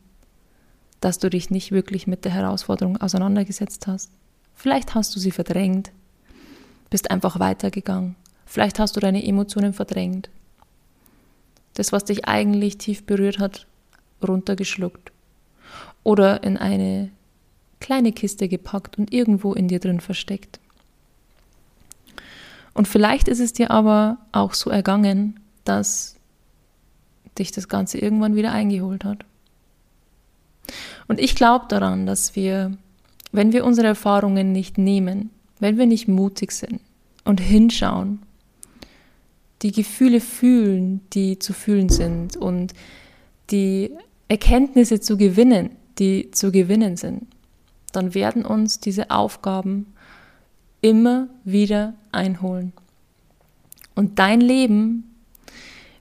dass 1.01 1.19
du 1.19 1.31
dich 1.31 1.51
nicht 1.51 1.73
wirklich 1.73 2.07
mit 2.07 2.25
der 2.25 2.33
Herausforderung 2.33 2.97
auseinandergesetzt 3.01 3.87
hast. 3.87 4.11
Vielleicht 4.55 4.95
hast 4.95 5.15
du 5.15 5.21
sie 5.21 5.31
verdrängt, 5.31 5.93
bist 6.91 7.11
einfach 7.11 7.39
weitergegangen. 7.39 8.17
Vielleicht 8.47 8.79
hast 8.79 8.97
du 8.97 9.01
deine 9.01 9.25
Emotionen 9.25 9.73
verdrängt. 9.73 10.31
Das, 11.75 11.93
was 11.93 12.05
dich 12.05 12.27
eigentlich 12.27 12.79
tief 12.79 13.05
berührt 13.05 13.39
hat, 13.39 13.67
runtergeschluckt. 14.27 15.13
Oder 16.03 16.43
in 16.43 16.57
eine 16.57 17.11
kleine 17.81 18.13
Kiste 18.13 18.49
gepackt 18.49 18.99
und 18.99 19.13
irgendwo 19.13 19.53
in 19.53 19.69
dir 19.69 19.79
drin 19.79 20.01
versteckt. 20.01 20.59
Und 22.75 22.89
vielleicht 22.89 23.29
ist 23.29 23.41
es 23.41 23.53
dir 23.53 23.71
aber 23.71 24.19
auch 24.33 24.55
so 24.55 24.71
ergangen, 24.71 25.41
dass 25.65 26.17
dich 27.39 27.53
das 27.53 27.69
Ganze 27.69 27.99
irgendwann 27.99 28.35
wieder 28.35 28.53
eingeholt 28.53 29.05
hat. 29.05 29.25
Und 31.09 31.19
ich 31.19 31.35
glaube 31.35 31.65
daran, 31.69 32.07
dass 32.07 32.37
wir, 32.37 32.73
wenn 33.33 33.53
wir 33.53 33.65
unsere 33.65 33.89
Erfahrungen 33.89 34.53
nicht 34.53 34.79
nehmen, 34.79 35.31
wenn 35.59 35.79
wir 35.79 35.87
nicht 35.87 36.07
mutig 36.07 36.53
sind 36.53 36.81
und 37.25 37.41
hinschauen, 37.41 38.21
die 39.63 39.73
Gefühle 39.73 40.21
fühlen, 40.21 41.01
die 41.15 41.39
zu 41.39 41.53
fühlen 41.53 41.89
sind 41.89 42.37
und 42.37 42.75
die 43.51 43.91
Erkenntnisse 44.29 45.01
zu 45.01 45.17
gewinnen, 45.17 45.71
die 45.99 46.31
zu 46.31 46.53
gewinnen 46.53 46.97
sind, 46.97 47.27
dann 47.93 48.15
werden 48.15 48.45
uns 48.45 48.79
diese 48.79 49.11
Aufgaben 49.11 49.87
immer 50.81 51.29
wieder 51.45 51.95
einholen. 52.13 52.73
Und 53.95 54.19
dein 54.19 54.41
Leben 54.41 55.17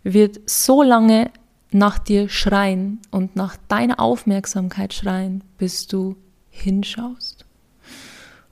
wird 0.03 0.47
so 0.47 0.83
lange 0.83 1.31
nach 1.71 1.99
dir 1.99 2.29
schreien 2.29 2.99
und 3.11 3.35
nach 3.35 3.57
deiner 3.67 3.99
Aufmerksamkeit 3.99 4.93
schreien, 4.93 5.43
bis 5.57 5.87
du 5.87 6.15
hinschaust 6.49 7.45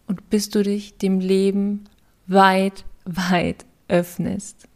und 0.08 0.30
bis 0.30 0.50
du 0.50 0.64
dich 0.64 0.98
dem 0.98 1.20
Leben 1.20 1.86
weit, 2.28 2.86
weit 3.06 3.66
öffnest. 3.88 4.68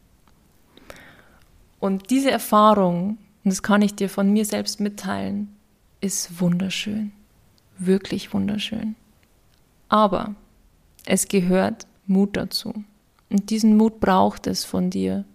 Und 1.80 2.10
diese 2.10 2.32
Erfahrung, 2.32 3.18
und 3.44 3.52
das 3.52 3.64
kann 3.64 3.82
ich 3.82 3.96
dir 3.96 4.10
von 4.10 4.32
mir 4.32 4.46
selbst 4.46 4.80
mitteilen, 4.80 5.56
ist 6.02 6.40
wunderschön. 6.40 7.12
Wirklich 7.78 8.34
wunderschön. 8.34 8.96
Aber 9.88 10.36
es 11.06 11.28
gehört 11.28 11.88
Mut 12.06 12.36
dazu. 12.36 12.74
Und 13.30 13.50
diesen 13.50 13.78
Mut 13.78 14.00
braucht 14.00 14.48
es 14.48 14.66
von 14.66 14.90
dir, 14.90 15.26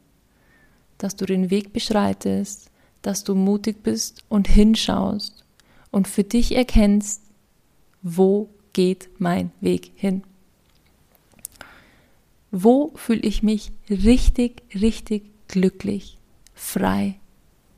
dass 0.99 1.17
du 1.17 1.27
den 1.27 1.51
Weg 1.51 1.73
beschreitest, 1.73 2.71
dass 3.05 3.23
du 3.23 3.35
mutig 3.35 3.83
bist 3.83 4.25
und 4.29 4.49
hinschaust 4.49 5.45
und 5.91 6.09
für 6.09 6.25
dich 6.25 6.57
erkennst, 6.57 7.21
wo 8.03 8.49
geht 8.73 9.09
mein 9.19 9.53
Weg 9.61 9.93
hin? 9.95 10.25
Wo 12.51 12.93
fühle 12.95 13.21
ich 13.21 13.43
mich 13.43 13.73
richtig, 13.91 14.63
richtig 14.75 15.25
glücklich, 15.49 16.17
frei 16.55 17.17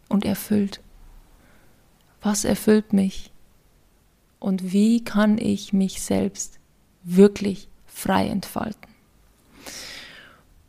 und 0.09 0.25
erfüllt? 0.25 0.81
Was 2.23 2.45
erfüllt 2.45 2.93
mich? 2.93 3.33
Und 4.39 4.73
wie 4.73 5.03
kann 5.03 5.39
ich 5.39 5.73
mich 5.73 6.03
selbst 6.03 6.61
wirklich 7.03 7.69
frei 7.87 8.29
entfalten? 8.29 8.91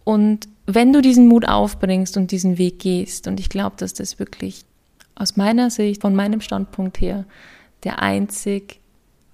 Und 0.04 0.48
wenn 0.68 0.92
du 0.92 1.02
diesen 1.02 1.28
Mut 1.28 1.48
aufbringst 1.48 2.18
und 2.18 2.32
diesen 2.32 2.58
Weg 2.58 2.80
gehst, 2.80 3.28
und 3.28 3.40
ich 3.40 3.50
glaube, 3.50 3.78
dass 3.78 3.94
das 3.94 4.20
wirklich 4.20 4.66
aus 5.16 5.38
meiner 5.38 5.70
Sicht, 5.70 6.02
von 6.02 6.14
meinem 6.14 6.42
Standpunkt 6.42 7.00
her, 7.02 7.26
der 7.84 8.02
einzig 8.02 8.82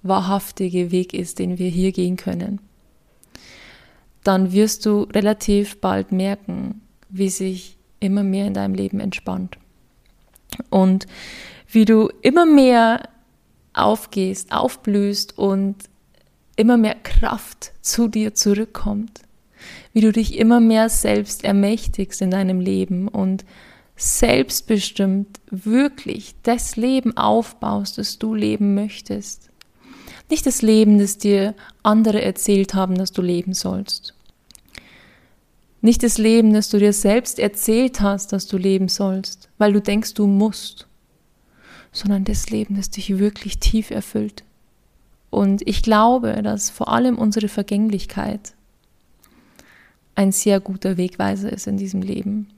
wahrhaftige 0.02 0.92
Weg 0.92 1.12
ist, 1.12 1.40
den 1.40 1.58
wir 1.58 1.68
hier 1.68 1.90
gehen 1.92 2.16
können, 2.16 2.60
dann 4.22 4.52
wirst 4.52 4.86
du 4.86 5.02
relativ 5.02 5.80
bald 5.80 6.12
merken, 6.12 6.80
wie 7.10 7.28
sich 7.28 7.76
immer 8.00 8.22
mehr 8.22 8.46
in 8.46 8.54
deinem 8.54 8.74
Leben 8.74 9.00
entspannt. 9.00 9.58
Und 10.70 11.06
wie 11.68 11.84
du 11.84 12.10
immer 12.22 12.46
mehr 12.46 13.08
aufgehst, 13.72 14.52
aufblühst 14.52 15.36
und 15.36 15.76
immer 16.56 16.76
mehr 16.76 16.94
Kraft 16.94 17.72
zu 17.82 18.06
dir 18.06 18.34
zurückkommt. 18.34 19.23
Wie 19.92 20.00
du 20.00 20.12
dich 20.12 20.38
immer 20.38 20.60
mehr 20.60 20.88
selbst 20.88 21.44
ermächtigst 21.44 22.20
in 22.22 22.30
deinem 22.30 22.60
Leben 22.60 23.08
und 23.08 23.44
selbstbestimmt 23.96 25.40
wirklich 25.50 26.34
das 26.42 26.76
Leben 26.76 27.16
aufbaust, 27.16 27.98
das 27.98 28.18
du 28.18 28.34
leben 28.34 28.74
möchtest. 28.74 29.50
Nicht 30.30 30.46
das 30.46 30.62
Leben, 30.62 30.98
das 30.98 31.18
dir 31.18 31.54
andere 31.82 32.22
erzählt 32.22 32.74
haben, 32.74 32.96
dass 32.96 33.12
du 33.12 33.22
leben 33.22 33.54
sollst. 33.54 34.14
Nicht 35.80 36.02
das 36.02 36.16
Leben, 36.16 36.54
das 36.54 36.70
du 36.70 36.78
dir 36.78 36.94
selbst 36.94 37.38
erzählt 37.38 38.00
hast, 38.00 38.32
dass 38.32 38.46
du 38.46 38.56
leben 38.56 38.88
sollst, 38.88 39.50
weil 39.58 39.74
du 39.74 39.82
denkst, 39.82 40.14
du 40.14 40.26
musst, 40.26 40.86
sondern 41.92 42.24
das 42.24 42.48
Leben, 42.48 42.76
das 42.76 42.88
dich 42.90 43.18
wirklich 43.18 43.58
tief 43.58 43.90
erfüllt. 43.90 44.44
Und 45.28 45.62
ich 45.66 45.82
glaube, 45.82 46.40
dass 46.42 46.70
vor 46.70 46.88
allem 46.88 47.18
unsere 47.18 47.48
Vergänglichkeit 47.48 48.54
ein 50.14 50.32
sehr 50.32 50.60
guter 50.60 50.96
Wegweiser 50.96 51.52
ist 51.52 51.66
in 51.66 51.76
diesem 51.76 52.02
Leben. 52.02 52.48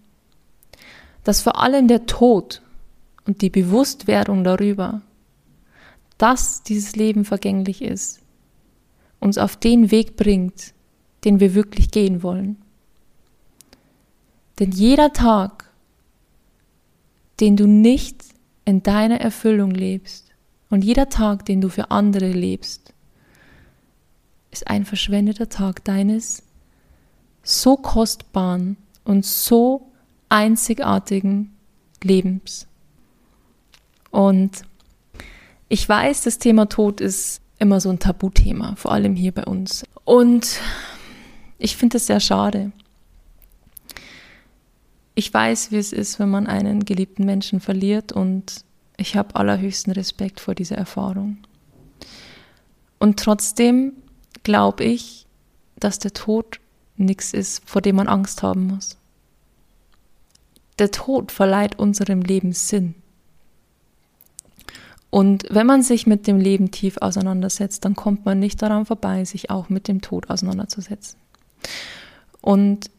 Dass 1.25 1.40
vor 1.40 1.61
allem 1.61 1.88
der 1.88 2.07
Tod 2.07 2.62
und 3.27 3.42
die 3.42 3.51
Bewusstwerdung 3.51 4.45
darüber, 4.45 5.03
dass 6.19 6.62
dieses 6.62 6.97
Leben 6.97 7.25
vergänglich 7.25 7.83
ist, 7.83 8.21
uns 9.21 9.38
auf 9.38 9.57
den 9.57 9.90
Weg 9.90 10.16
bringt, 10.16 10.73
den 11.25 11.40
wir 11.40 11.55
wirklich 11.55 11.90
gehen 11.90 12.23
wollen. 12.23 12.57
Denn 14.59 14.71
jeder 14.71 15.12
Tag, 15.12 15.71
den 17.40 17.57
du 17.57 17.66
nicht 17.66 18.25
in 18.64 18.83
deiner 18.83 19.21
Erfüllung 19.21 19.71
lebst 19.71 20.31
und 20.71 20.85
jeder 20.85 21.09
Tag, 21.09 21.45
den 21.45 21.61
du 21.61 21.69
für 21.69 21.90
andere 21.90 22.31
lebst, 22.31 22.95
ist 24.51 24.69
ein 24.69 24.85
verschwendeter 24.87 25.49
Tag 25.49 25.85
deines 25.85 26.42
so 27.46 27.76
kostbaren 27.76 28.76
und 29.04 29.24
so 29.24 29.92
einzigartigen 30.28 31.56
Lebens. 32.02 32.66
Und 34.11 34.62
ich 35.68 35.88
weiß, 35.88 36.22
das 36.22 36.38
Thema 36.38 36.68
Tod 36.68 37.00
ist 37.00 37.40
immer 37.59 37.80
so 37.80 37.88
ein 37.90 38.00
Tabuthema, 38.00 38.74
vor 38.76 38.90
allem 38.92 39.14
hier 39.14 39.32
bei 39.32 39.44
uns. 39.44 39.85
Und 40.04 40.61
ich 41.59 41.76
finde 41.76 41.98
es 41.98 42.06
sehr 42.06 42.20
schade. 42.20 42.72
Ich 45.14 45.32
weiß, 45.32 45.70
wie 45.70 45.78
es 45.78 45.92
ist, 45.92 46.18
wenn 46.18 46.28
man 46.28 46.48
einen 46.48 46.85
geliebten 46.85 47.24
Menschen 47.24 47.61
verliert 47.61 48.11
und 48.12 48.64
ich 48.96 49.16
habe 49.16 49.37
allerhöchsten 49.37 49.92
Respekt 49.92 50.40
vor 50.40 50.54
dieser 50.54 50.76
Erfahrung. 50.76 51.38
Und 52.98 53.20
trotzdem 53.20 53.92
glaube 54.42 54.85
ich, 54.85 55.26
dass 55.78 55.98
der 55.98 56.12
Tod 56.12 56.61
nichts 56.98 57.32
ist, 57.32 57.62
vor 57.68 57.82
dem 57.82 57.96
man 57.96 58.09
Angst 58.09 58.42
haben 58.42 58.66
muss. 58.66 58.96
Der 60.78 60.90
Tod 60.90 61.32
verleiht 61.32 61.78
unserem 61.78 62.22
Leben 62.22 62.52
Sinn. 62.52 62.94
Und 65.11 65.46
wenn 65.48 65.66
man 65.66 65.82
sich 65.82 66.06
mit 66.06 66.26
dem 66.26 66.38
Leben 66.38 66.70
tief 66.70 66.98
auseinandersetzt, 66.98 67.85
dann 67.85 67.96
kommt 67.96 68.26
man 68.26 68.38
nicht 68.38 68.61
daran 68.61 68.85
vorbei, 68.85 69.24
sich 69.24 69.50
auch 69.50 69.68
mit 69.68 69.88
dem 69.88 70.02
Tod 70.02 70.28
auseinanderzusetzen. 70.28 71.18
Und 72.42 72.90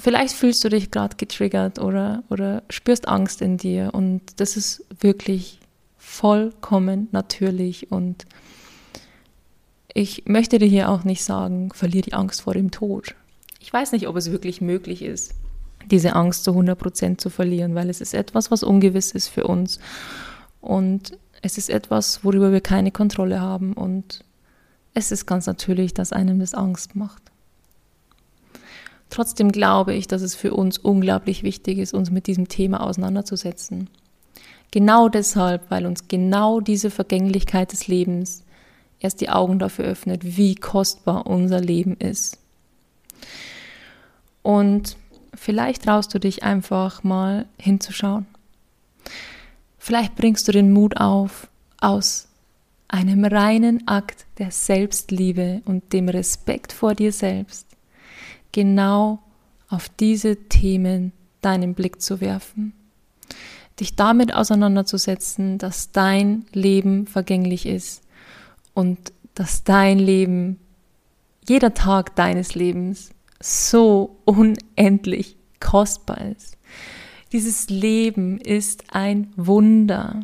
vielleicht 0.00 0.34
fühlst 0.34 0.64
du 0.64 0.68
dich 0.68 0.90
gerade 0.90 1.16
getriggert 1.16 1.78
oder, 1.78 2.24
oder 2.28 2.62
spürst 2.70 3.06
Angst 3.06 3.40
in 3.40 3.56
dir 3.56 3.90
und 3.92 4.20
das 4.40 4.56
ist 4.56 4.84
wirklich 5.00 5.60
vollkommen 5.96 7.08
natürlich 7.12 7.92
und 7.92 8.26
ich 9.94 10.24
möchte 10.26 10.58
dir 10.58 10.66
hier 10.66 10.88
auch 10.88 11.04
nicht 11.04 11.24
sagen, 11.24 11.70
verliere 11.72 12.02
die 12.02 12.12
Angst 12.14 12.42
vor 12.42 12.54
dem 12.54 12.70
Tod. 12.70 13.14
Ich 13.60 13.72
weiß 13.72 13.92
nicht, 13.92 14.08
ob 14.08 14.16
es 14.16 14.32
wirklich 14.32 14.60
möglich 14.60 15.02
ist, 15.02 15.34
diese 15.90 16.14
Angst 16.14 16.44
zu 16.44 16.52
100% 16.52 17.18
zu 17.18 17.30
verlieren, 17.30 17.74
weil 17.74 17.90
es 17.90 18.00
ist 18.00 18.14
etwas, 18.14 18.50
was 18.50 18.62
ungewiss 18.62 19.12
ist 19.12 19.28
für 19.28 19.44
uns. 19.44 19.78
Und 20.60 21.18
es 21.42 21.58
ist 21.58 21.70
etwas, 21.70 22.24
worüber 22.24 22.52
wir 22.52 22.60
keine 22.60 22.90
Kontrolle 22.90 23.40
haben. 23.40 23.72
Und 23.74 24.24
es 24.94 25.12
ist 25.12 25.26
ganz 25.26 25.46
natürlich, 25.46 25.94
dass 25.94 26.12
einem 26.12 26.40
das 26.40 26.54
Angst 26.54 26.96
macht. 26.96 27.22
Trotzdem 29.10 29.52
glaube 29.52 29.92
ich, 29.92 30.08
dass 30.08 30.22
es 30.22 30.34
für 30.34 30.54
uns 30.54 30.78
unglaublich 30.78 31.42
wichtig 31.42 31.78
ist, 31.78 31.92
uns 31.92 32.10
mit 32.10 32.26
diesem 32.26 32.48
Thema 32.48 32.82
auseinanderzusetzen. 32.82 33.90
Genau 34.70 35.10
deshalb, 35.10 35.70
weil 35.70 35.84
uns 35.84 36.08
genau 36.08 36.60
diese 36.60 36.90
Vergänglichkeit 36.90 37.72
des 37.72 37.88
Lebens 37.88 38.42
erst 39.04 39.20
die 39.20 39.30
Augen 39.30 39.58
dafür 39.58 39.84
öffnet, 39.84 40.36
wie 40.36 40.54
kostbar 40.54 41.26
unser 41.26 41.60
Leben 41.60 41.96
ist. 41.96 42.38
Und 44.42 44.96
vielleicht 45.34 45.84
traust 45.84 46.12
du 46.14 46.18
dich 46.18 46.42
einfach 46.42 47.04
mal 47.04 47.46
hinzuschauen. 47.58 48.26
Vielleicht 49.78 50.14
bringst 50.14 50.46
du 50.46 50.52
den 50.52 50.72
Mut 50.72 50.96
auf, 50.98 51.48
aus 51.80 52.28
einem 52.88 53.24
reinen 53.24 53.88
Akt 53.88 54.26
der 54.38 54.50
Selbstliebe 54.50 55.62
und 55.64 55.92
dem 55.92 56.08
Respekt 56.08 56.72
vor 56.72 56.94
dir 56.94 57.12
selbst 57.12 57.66
genau 58.52 59.18
auf 59.68 59.88
diese 59.88 60.36
Themen 60.36 61.12
deinen 61.40 61.74
Blick 61.74 62.00
zu 62.00 62.20
werfen. 62.20 62.74
Dich 63.80 63.96
damit 63.96 64.34
auseinanderzusetzen, 64.34 65.56
dass 65.56 65.90
dein 65.90 66.44
Leben 66.52 67.06
vergänglich 67.06 67.66
ist 67.66 68.01
und 68.74 69.12
dass 69.34 69.64
dein 69.64 69.98
Leben, 69.98 70.58
jeder 71.48 71.74
Tag 71.74 72.14
deines 72.16 72.54
Lebens 72.54 73.10
so 73.40 74.18
unendlich 74.24 75.36
kostbar 75.60 76.20
ist. 76.32 76.58
Dieses 77.32 77.70
Leben 77.70 78.38
ist 78.38 78.84
ein 78.94 79.32
Wunder. 79.36 80.20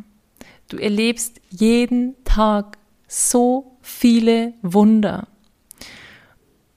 Du 0.67 0.77
erlebst 0.77 1.41
jeden 1.49 2.15
Tag 2.23 2.77
so 3.07 3.77
viele 3.81 4.53
Wunder. 4.61 5.27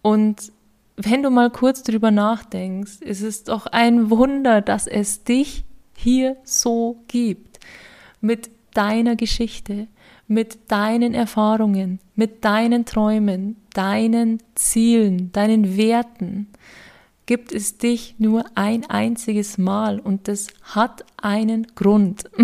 Und 0.00 0.52
wenn 0.96 1.22
du 1.22 1.30
mal 1.30 1.50
kurz 1.50 1.82
drüber 1.82 2.10
nachdenkst, 2.10 3.02
ist 3.02 3.22
es 3.22 3.44
doch 3.44 3.66
ein 3.66 4.10
Wunder, 4.10 4.60
dass 4.60 4.86
es 4.86 5.24
dich 5.24 5.64
hier 5.96 6.36
so 6.44 7.02
gibt. 7.08 7.60
Mit 8.20 8.50
deiner 8.72 9.16
Geschichte, 9.16 9.88
mit 10.32 10.70
deinen 10.70 11.14
Erfahrungen, 11.14 11.98
mit 12.14 12.44
deinen 12.44 12.84
Träumen, 12.84 13.56
deinen 13.74 14.42
Zielen, 14.54 15.30
deinen 15.32 15.76
Werten 15.76 16.48
gibt 17.26 17.52
es 17.52 17.78
dich 17.78 18.16
nur 18.18 18.44
ein 18.54 18.88
einziges 18.90 19.56
Mal 19.56 20.00
und 20.00 20.28
das 20.28 20.48
hat 20.62 21.04
einen 21.16 21.66
Grund. 21.74 22.30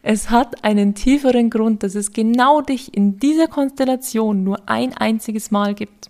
Es 0.00 0.30
hat 0.30 0.62
einen 0.62 0.94
tieferen 0.94 1.50
Grund, 1.50 1.82
dass 1.82 1.96
es 1.96 2.12
genau 2.12 2.60
dich 2.60 2.94
in 2.96 3.18
dieser 3.18 3.48
Konstellation 3.48 4.44
nur 4.44 4.60
ein 4.66 4.96
einziges 4.96 5.50
Mal 5.50 5.74
gibt. 5.74 6.08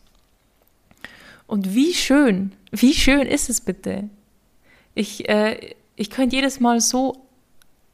Und 1.47 1.75
wie 1.75 1.95
schön, 1.95 2.53
wie 2.71 2.93
schön 2.93 3.23
ist 3.23 3.49
es 3.49 3.63
bitte? 3.63 4.11
Ich, 4.95 5.29
äh, 5.29 5.75
ich 5.97 6.11
könnte 6.11 6.37
jedes 6.37 6.61
Mal 6.61 6.81
so 6.81 7.28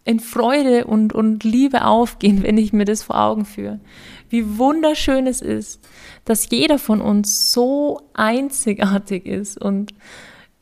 in 0.04 0.20
Freude 0.20 0.84
und, 0.84 1.12
und 1.12 1.44
Liebe 1.44 1.84
aufgehen, 1.84 2.42
wenn 2.44 2.58
ich 2.58 2.72
mir 2.72 2.84
das 2.84 3.02
vor 3.02 3.18
Augen 3.18 3.44
führe. 3.44 3.80
Wie 4.28 4.58
wunderschön 4.58 5.26
es 5.26 5.40
ist, 5.40 5.80
dass 6.24 6.50
jeder 6.50 6.78
von 6.78 7.00
uns 7.00 7.52
so 7.52 8.00
einzigartig 8.14 9.26
ist 9.26 9.60
und 9.60 9.94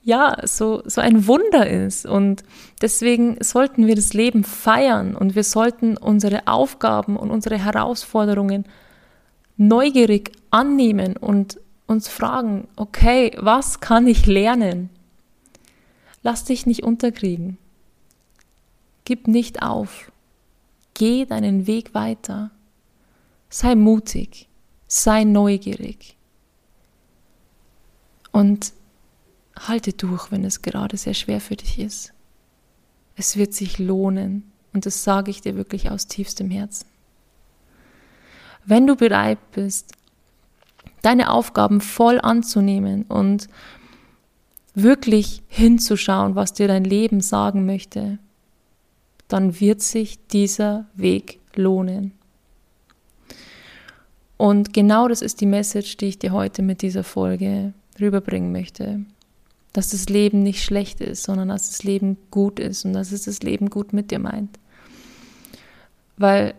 ja, 0.05 0.37
so, 0.45 0.83
so 0.85 1.01
ein 1.01 1.29
Wunder 1.29 1.69
ist. 1.69 2.07
Und 2.07 2.43
deswegen 2.81 3.37
sollten 3.41 3.87
wir 3.87 3.95
das 3.95 4.15
Leben 4.15 4.43
feiern 4.43 5.15
und 5.15 5.37
wir 5.37 5.45
sollten 5.45 5.97
unsere 5.97 6.49
Aufgaben 6.49 7.17
und 7.17 7.31
unsere 7.31 7.57
Herausforderungen 7.57 8.65
neugierig 9.57 10.33
annehmen 10.51 11.17
und 11.17 11.61
uns 11.87 12.09
fragen, 12.09 12.67
okay, 12.77 13.31
was 13.39 13.81
kann 13.81 14.07
ich 14.07 14.27
lernen? 14.27 14.91
Lass 16.23 16.45
dich 16.45 16.67
nicht 16.67 16.83
unterkriegen. 16.83 17.59
Gib 19.05 19.29
nicht 19.29 19.63
auf. 19.63 20.13
Geh 20.95 21.25
deinen 21.25 21.67
Weg 21.67 21.95
weiter. 21.95 22.51
Sei 23.49 23.75
mutig. 23.75 24.49
Sei 24.87 25.25
neugierig. 25.25 26.17
Und 28.31 28.73
halte 29.59 29.93
durch, 29.93 30.31
wenn 30.31 30.45
es 30.45 30.63
gerade 30.63 30.97
sehr 30.97 31.15
schwer 31.15 31.41
für 31.41 31.57
dich 31.57 31.79
ist. 31.79 32.13
Es 33.17 33.37
wird 33.37 33.53
sich 33.55 33.79
lohnen. 33.79 34.51
Und 34.73 34.87
das 34.87 35.05
sage 35.05 35.31
ich 35.31 35.43
dir 35.43 35.57
wirklich 35.57 35.91
aus 35.91 36.07
tiefstem 36.07 36.51
Herzen. 36.51 36.87
Wenn 38.65 38.87
du 38.87 38.97
bereit 38.97 39.39
bist, 39.53 39.93
deine 41.03 41.31
Aufgaben 41.31 41.81
voll 41.81 42.21
anzunehmen 42.21 43.03
und 43.05 43.49
wirklich 44.75 45.43
hinzuschauen, 45.49 46.35
was 46.35 46.53
dir 46.55 46.69
dein 46.69 46.85
Leben 46.85 47.21
sagen 47.21 47.67
möchte, 47.67 48.19
dann 49.33 49.61
wird 49.61 49.81
sich 49.81 50.19
dieser 50.29 50.87
Weg 50.95 51.41
lohnen. 51.55 52.13
Und 54.37 54.73
genau 54.73 55.09
das 55.09 55.23
ist 55.23 55.41
die 55.41 55.47
Message, 55.47 55.97
die 55.97 56.07
ich 56.07 56.19
dir 56.19 56.33
heute 56.33 56.63
mit 56.63 56.83
dieser 56.83 57.05
Folge 57.05 57.73
rüberbringen 58.01 58.53
möchte. 58.53 59.05
Dass 59.73 59.91
das 59.91 60.09
Leben 60.09 60.43
nicht 60.43 60.63
schlecht 60.63 61.01
ist, 61.01 61.23
sondern 61.23 61.49
dass 61.49 61.69
das 61.69 61.83
Leben 61.83 62.19
gut 62.31 62.61
ist 62.61 62.85
und 62.85 62.93
dass 62.93 63.13
es 63.13 63.25
das 63.25 63.43
Leben 63.43 63.71
gut 63.71 63.93
mit 63.93 64.11
dir 64.11 64.19
meint. 64.19 64.59
Weil, 66.19 66.55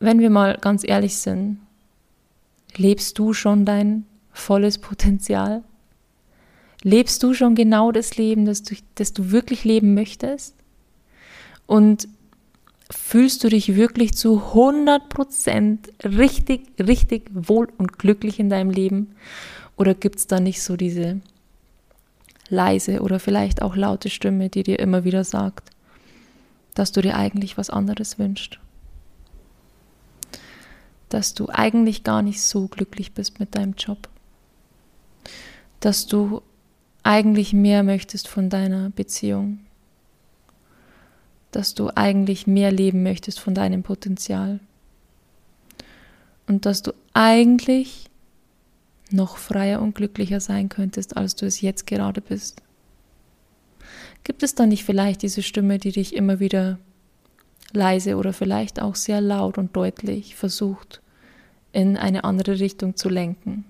wenn 0.00 0.18
wir 0.18 0.30
mal 0.30 0.58
ganz 0.60 0.86
ehrlich 0.86 1.16
sind, 1.16 1.60
lebst 2.76 3.18
du 3.18 3.32
schon 3.32 3.64
dein 3.64 4.04
volles 4.32 4.78
Potenzial? 4.78 5.62
Lebst 6.82 7.22
du 7.22 7.32
schon 7.32 7.54
genau 7.54 7.92
das 7.92 8.16
Leben, 8.16 8.44
das 8.44 8.62
du, 8.64 8.74
das 8.96 9.12
du 9.12 9.30
wirklich 9.30 9.64
leben 9.64 9.94
möchtest? 9.94 10.56
Und 11.66 12.08
fühlst 12.90 13.42
du 13.44 13.48
dich 13.48 13.74
wirklich 13.74 14.14
zu 14.14 14.42
100% 14.54 15.78
richtig, 16.04 16.66
richtig 16.78 17.30
wohl 17.32 17.68
und 17.78 17.98
glücklich 17.98 18.38
in 18.38 18.50
deinem 18.50 18.70
Leben? 18.70 19.14
Oder 19.76 19.94
gibt 19.94 20.16
es 20.16 20.26
da 20.26 20.40
nicht 20.40 20.62
so 20.62 20.76
diese 20.76 21.20
leise 22.48 23.00
oder 23.00 23.18
vielleicht 23.18 23.62
auch 23.62 23.76
laute 23.76 24.10
Stimme, 24.10 24.48
die 24.48 24.62
dir 24.62 24.78
immer 24.78 25.04
wieder 25.04 25.24
sagt, 25.24 25.70
dass 26.74 26.92
du 26.92 27.00
dir 27.00 27.16
eigentlich 27.16 27.56
was 27.58 27.70
anderes 27.70 28.18
wünschst? 28.18 28.58
Dass 31.08 31.34
du 31.34 31.48
eigentlich 31.48 32.04
gar 32.04 32.22
nicht 32.22 32.42
so 32.42 32.68
glücklich 32.68 33.12
bist 33.12 33.40
mit 33.40 33.54
deinem 33.54 33.74
Job? 33.76 34.08
Dass 35.80 36.06
du 36.06 36.42
eigentlich 37.02 37.52
mehr 37.52 37.82
möchtest 37.82 38.28
von 38.28 38.48
deiner 38.48 38.90
Beziehung? 38.90 39.60
Dass 41.52 41.74
du 41.74 41.90
eigentlich 41.94 42.46
mehr 42.46 42.72
leben 42.72 43.02
möchtest 43.02 43.38
von 43.38 43.54
deinem 43.54 43.82
Potenzial. 43.82 44.58
Und 46.48 46.66
dass 46.66 46.82
du 46.82 46.92
eigentlich 47.14 48.10
noch 49.10 49.36
freier 49.36 49.80
und 49.80 49.94
glücklicher 49.94 50.40
sein 50.40 50.68
könntest, 50.68 51.16
als 51.16 51.36
du 51.36 51.46
es 51.46 51.60
jetzt 51.60 51.86
gerade 51.86 52.20
bist. 52.20 52.62
Gibt 54.24 54.42
es 54.42 54.54
da 54.54 54.66
nicht 54.66 54.84
vielleicht 54.84 55.22
diese 55.22 55.42
Stimme, 55.42 55.78
die 55.78 55.92
dich 55.92 56.14
immer 56.14 56.40
wieder 56.40 56.78
leise 57.72 58.16
oder 58.16 58.32
vielleicht 58.32 58.80
auch 58.80 58.94
sehr 58.94 59.20
laut 59.20 59.58
und 59.58 59.76
deutlich 59.76 60.36
versucht, 60.36 61.00
in 61.72 61.96
eine 61.96 62.24
andere 62.24 62.58
Richtung 62.58 62.96
zu 62.96 63.08
lenken? 63.08 63.64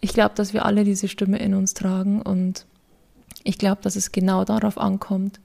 Ich 0.00 0.14
glaube, 0.14 0.34
dass 0.34 0.54
wir 0.54 0.64
alle 0.64 0.84
diese 0.84 1.08
Stimme 1.08 1.38
in 1.38 1.54
uns 1.54 1.74
tragen 1.74 2.22
und 2.22 2.64
ich 3.44 3.58
glaube, 3.58 3.82
dass 3.82 3.96
es 3.96 4.12
genau 4.12 4.44
darauf 4.44 4.78
ankommt, 4.78 5.40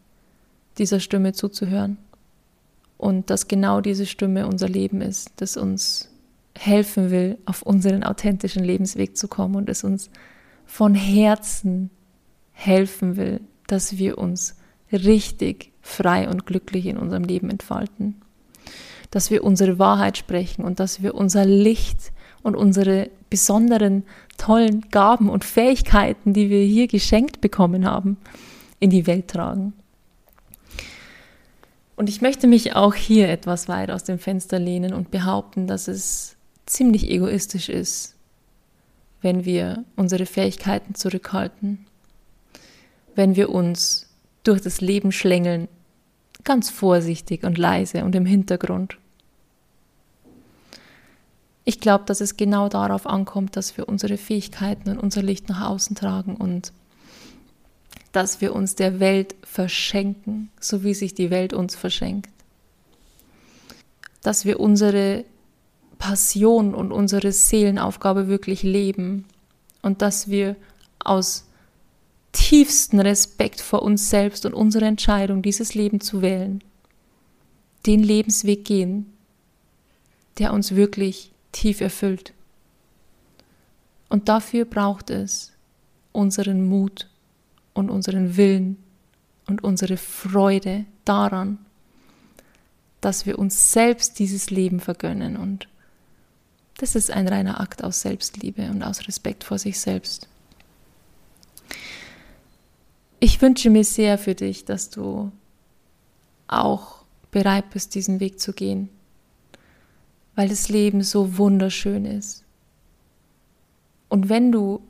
dieser 0.77 0.99
Stimme 0.99 1.33
zuzuhören. 1.33 1.97
Und 2.97 3.29
dass 3.29 3.47
genau 3.47 3.81
diese 3.81 4.05
Stimme 4.05 4.47
unser 4.47 4.69
Leben 4.69 5.01
ist, 5.01 5.31
das 5.37 5.57
uns 5.57 6.09
helfen 6.57 7.11
will, 7.11 7.37
auf 7.45 7.61
unseren 7.61 8.03
authentischen 8.03 8.63
Lebensweg 8.63 9.17
zu 9.17 9.27
kommen 9.27 9.55
und 9.55 9.69
es 9.69 9.83
uns 9.83 10.09
von 10.65 10.95
Herzen 10.95 11.89
helfen 12.53 13.17
will, 13.17 13.41
dass 13.67 13.97
wir 13.97 14.17
uns 14.17 14.55
richtig 14.91 15.71
frei 15.81 16.29
und 16.29 16.45
glücklich 16.45 16.85
in 16.85 16.97
unserem 16.97 17.23
Leben 17.23 17.49
entfalten. 17.49 18.15
Dass 19.11 19.29
wir 19.29 19.43
unsere 19.43 19.77
Wahrheit 19.77 20.17
sprechen 20.17 20.63
und 20.63 20.79
dass 20.79 21.03
wir 21.03 21.15
unser 21.15 21.45
Licht 21.45 22.11
und 22.41 22.55
unsere 22.55 23.09
besonderen, 23.29 24.03
tollen 24.37 24.89
Gaben 24.91 25.29
und 25.29 25.43
Fähigkeiten, 25.43 26.33
die 26.33 26.49
wir 26.49 26.63
hier 26.63 26.87
geschenkt 26.87 27.41
bekommen 27.41 27.85
haben, 27.85 28.17
in 28.79 28.89
die 28.89 29.07
Welt 29.07 29.29
tragen. 29.29 29.73
Und 31.95 32.09
ich 32.09 32.21
möchte 32.21 32.47
mich 32.47 32.75
auch 32.75 32.93
hier 32.93 33.29
etwas 33.29 33.67
weit 33.67 33.89
aus 33.89 34.03
dem 34.03 34.19
Fenster 34.19 34.59
lehnen 34.59 34.93
und 34.93 35.11
behaupten, 35.11 35.65
dass 35.65 35.87
es 35.87 36.35
ziemlich 36.65 37.09
egoistisch 37.09 37.69
ist, 37.69 38.15
wenn 39.21 39.45
wir 39.45 39.85
unsere 39.95 40.25
Fähigkeiten 40.25 40.95
zurückhalten, 40.95 41.85
wenn 43.15 43.35
wir 43.35 43.49
uns 43.49 44.09
durch 44.43 44.61
das 44.61 44.81
Leben 44.81 45.11
schlängeln, 45.11 45.67
ganz 46.43 46.69
vorsichtig 46.69 47.43
und 47.43 47.57
leise 47.57 48.03
und 48.03 48.13
im 48.15 48.25
Hintergrund. 48.25 48.97
Ich 51.67 51.79
glaube, 51.79 52.05
dass 52.05 52.21
es 52.21 52.37
genau 52.37 52.69
darauf 52.69 53.07
ankommt, 53.07 53.57
dass 53.57 53.75
wir 53.75 53.89
unsere 53.89 54.17
Fähigkeiten 54.17 54.89
und 54.89 54.99
unser 54.99 55.23
Licht 55.23 55.49
nach 55.49 55.67
außen 55.67 55.95
tragen 55.95 56.35
und 56.35 56.71
dass 58.11 58.39
wir 58.39 58.55
uns 58.55 58.75
der 58.75 58.99
Welt 58.99 59.35
verschenken, 59.43 60.51
so 60.59 60.83
wie 60.83 60.93
sich 60.93 61.15
die 61.15 61.31
Welt 61.31 61.53
uns 61.53 61.75
verschenkt. 61.75 62.29
Dass 64.21 64.45
wir 64.45 64.59
unsere 64.59 65.25
Passion 65.97 66.75
und 66.75 66.91
unsere 66.91 67.31
Seelenaufgabe 67.31 68.27
wirklich 68.27 68.61
leben 68.61 69.25
und 69.81 70.01
dass 70.03 70.29
wir 70.29 70.55
aus 70.99 71.45
tiefstem 72.31 72.99
Respekt 72.99 73.59
vor 73.59 73.81
uns 73.81 74.09
selbst 74.09 74.45
und 74.45 74.53
unserer 74.53 74.85
Entscheidung, 74.85 75.41
dieses 75.41 75.73
Leben 75.73 75.99
zu 75.99 76.21
wählen, 76.21 76.63
den 77.85 78.03
Lebensweg 78.03 78.65
gehen, 78.65 79.13
der 80.37 80.53
uns 80.53 80.75
wirklich 80.75 81.31
tief 81.55 81.79
erfüllt. 81.79 82.33
Und 84.09 84.27
dafür 84.29 84.65
braucht 84.65 85.09
es 85.09 85.53
unseren 86.11 86.67
Mut 86.67 87.09
und 87.73 87.89
unseren 87.89 88.37
Willen 88.37 88.77
und 89.47 89.63
unsere 89.63 89.97
Freude 89.97 90.85
daran, 91.05 91.57
dass 92.99 93.25
wir 93.25 93.39
uns 93.39 93.71
selbst 93.71 94.19
dieses 94.19 94.49
Leben 94.49 94.79
vergönnen. 94.79 95.37
Und 95.37 95.67
das 96.77 96.95
ist 96.95 97.09
ein 97.09 97.27
reiner 97.27 97.61
Akt 97.61 97.83
aus 97.83 98.01
Selbstliebe 98.01 98.69
und 98.69 98.83
aus 98.83 99.07
Respekt 99.07 99.43
vor 99.43 99.57
sich 99.57 99.79
selbst. 99.79 100.27
Ich 103.19 103.41
wünsche 103.41 103.69
mir 103.69 103.85
sehr 103.85 104.17
für 104.17 104.35
dich, 104.35 104.65
dass 104.65 104.89
du 104.89 105.31
auch 106.47 107.05
bereit 107.31 107.69
bist, 107.69 107.95
diesen 107.95 108.19
Weg 108.19 108.39
zu 108.39 108.51
gehen 108.51 108.89
weil 110.35 110.49
das 110.49 110.69
Leben 110.69 111.01
so 111.01 111.37
wunderschön 111.37 112.05
ist. 112.05 112.43
Und 114.09 114.29
wenn 114.29 114.51
du 114.51 114.81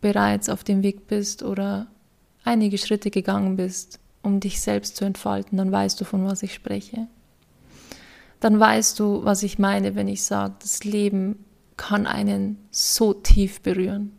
bereits 0.00 0.48
auf 0.48 0.64
dem 0.64 0.82
Weg 0.82 1.06
bist 1.06 1.42
oder 1.42 1.88
einige 2.44 2.78
Schritte 2.78 3.10
gegangen 3.10 3.56
bist, 3.56 3.98
um 4.22 4.40
dich 4.40 4.60
selbst 4.60 4.96
zu 4.96 5.04
entfalten, 5.04 5.58
dann 5.58 5.72
weißt 5.72 6.00
du, 6.00 6.04
von 6.04 6.24
was 6.24 6.42
ich 6.42 6.54
spreche. 6.54 7.08
Dann 8.40 8.58
weißt 8.58 8.98
du, 8.98 9.24
was 9.24 9.42
ich 9.42 9.58
meine, 9.58 9.94
wenn 9.94 10.08
ich 10.08 10.24
sage, 10.24 10.54
das 10.60 10.84
Leben 10.84 11.44
kann 11.76 12.06
einen 12.06 12.58
so 12.70 13.12
tief 13.14 13.60
berühren. 13.60 14.12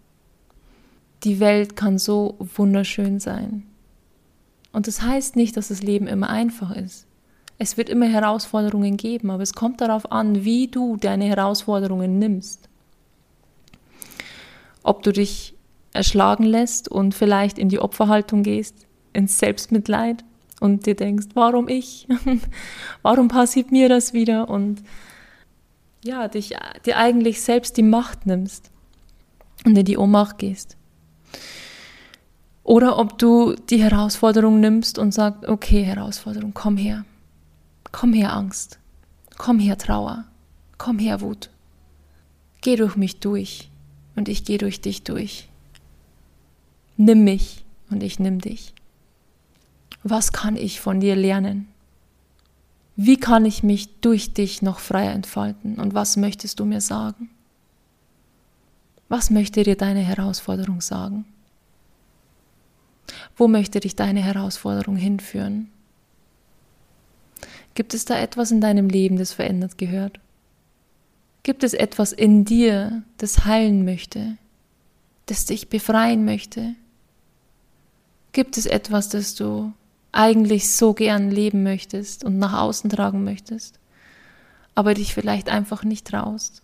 Die 1.24 1.40
Welt 1.40 1.76
kann 1.76 1.98
so 1.98 2.38
wunderschön 2.40 3.20
sein. 3.20 3.64
Und 4.72 4.88
das 4.88 5.02
heißt 5.02 5.36
nicht, 5.36 5.56
dass 5.56 5.70
das 5.70 5.84
Leben 5.84 6.08
immer 6.08 6.30
einfach 6.30 6.76
ist. 6.76 7.06
Es 7.64 7.78
wird 7.78 7.88
immer 7.88 8.08
Herausforderungen 8.08 8.98
geben, 8.98 9.32
aber 9.32 9.42
es 9.42 9.54
kommt 9.54 9.80
darauf 9.80 10.12
an, 10.12 10.44
wie 10.44 10.68
du 10.68 10.98
deine 10.98 11.24
Herausforderungen 11.24 12.20
nimmst. 12.20 12.68
Ob 14.84 15.02
du 15.02 15.14
dich 15.14 15.56
erschlagen 15.94 16.44
lässt 16.44 16.90
und 16.90 17.16
vielleicht 17.16 17.58
in 17.58 17.70
die 17.70 17.80
Opferhaltung 17.80 18.44
gehst, 18.44 18.86
ins 19.14 19.40
Selbstmitleid 19.40 20.26
und 20.60 20.86
dir 20.86 20.96
denkst, 20.96 21.28
warum 21.36 21.70
ich? 21.70 22.06
warum 23.02 23.30
passiert 23.30 23.72
mir 23.72 23.88
das 23.88 24.12
wieder? 24.12 24.50
Und 24.50 24.84
ja, 26.04 26.28
dich, 26.28 26.58
dir 26.86 26.98
eigentlich 26.98 27.42
selbst 27.42 27.78
die 27.78 27.84
Macht 27.84 28.26
nimmst 28.26 28.72
und 29.64 29.78
in 29.78 29.86
die 29.86 29.98
Ohnmacht 29.98 30.38
gehst. 30.38 30.76
Oder 32.66 33.00
ob 33.00 33.18
du 33.20 33.56
die 33.70 33.82
Herausforderung 33.82 34.60
nimmst 34.60 35.00
und 35.00 35.14
sagst, 35.14 35.48
okay, 35.48 35.84
Herausforderung, 35.84 36.54
komm 36.54 36.76
her. 36.76 37.06
Komm 37.94 38.12
her, 38.12 38.34
Angst. 38.34 38.80
Komm 39.38 39.60
her, 39.60 39.78
Trauer. 39.78 40.26
Komm 40.78 41.00
her, 41.00 41.22
Wut. 41.22 41.50
Geh 42.60 42.76
durch 42.76 42.98
mich 42.98 43.22
durch 43.22 43.70
und 44.16 44.28
ich 44.28 44.44
gehe 44.44 44.58
durch 44.58 44.82
dich 44.82 45.04
durch. 45.04 45.48
Nimm 46.98 47.24
mich 47.24 47.64
und 47.90 48.04
ich 48.04 48.20
nimm 48.20 48.42
dich. 48.42 48.74
Was 50.04 50.34
kann 50.34 50.58
ich 50.58 50.82
von 50.82 51.00
dir 51.00 51.16
lernen? 51.16 51.68
Wie 52.96 53.18
kann 53.18 53.46
ich 53.46 53.64
mich 53.64 54.02
durch 54.02 54.34
dich 54.34 54.62
noch 54.62 54.80
freier 54.80 55.14
entfalten? 55.14 55.80
Und 55.80 55.94
was 55.94 56.18
möchtest 56.18 56.60
du 56.60 56.66
mir 56.66 56.82
sagen? 56.82 57.30
Was 59.08 59.30
möchte 59.30 59.64
dir 59.64 59.78
deine 59.78 60.02
Herausforderung 60.02 60.82
sagen? 60.82 61.26
Wo 63.38 63.48
möchte 63.48 63.80
dich 63.80 63.96
deine 63.96 64.22
Herausforderung 64.22 64.96
hinführen? 64.96 65.70
Gibt 67.76 67.94
es 67.94 68.06
da 68.06 68.20
etwas 68.20 68.52
in 68.52 68.62
deinem 68.62 68.90
Leben, 68.90 69.18
das 69.18 69.34
verändert 69.34 69.78
gehört? 69.78 70.20
Gibt 71.44 71.64
es 71.64 71.74
etwas 71.74 72.14
in 72.14 72.46
dir, 72.46 73.04
das 73.18 73.46
heilen 73.46 73.84
möchte, 73.84 74.38
das 75.26 75.46
dich 75.46 75.70
befreien 75.70 76.24
möchte? 76.24 76.76
Gibt 78.32 78.58
es 78.58 78.66
etwas, 78.66 79.10
das 79.10 79.36
du 79.36 79.74
eigentlich 80.12 80.72
so 80.72 80.94
gern 80.94 81.32
leben 81.32 81.64
möchtest 81.64 82.24
und 82.24 82.38
nach 82.38 82.54
außen 82.62 82.90
tragen 82.90 83.24
möchtest, 83.24 83.80
aber 84.76 84.94
dich 84.94 85.14
vielleicht 85.14 85.50
einfach 85.50 85.84
nicht 85.84 86.08
traust? 86.08 86.62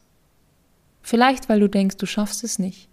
Vielleicht, 1.01 1.49
weil 1.49 1.59
du 1.59 1.67
denkst, 1.67 1.97
du 1.97 2.05
schaffst 2.05 2.43
es 2.43 2.59
nicht. 2.59 2.87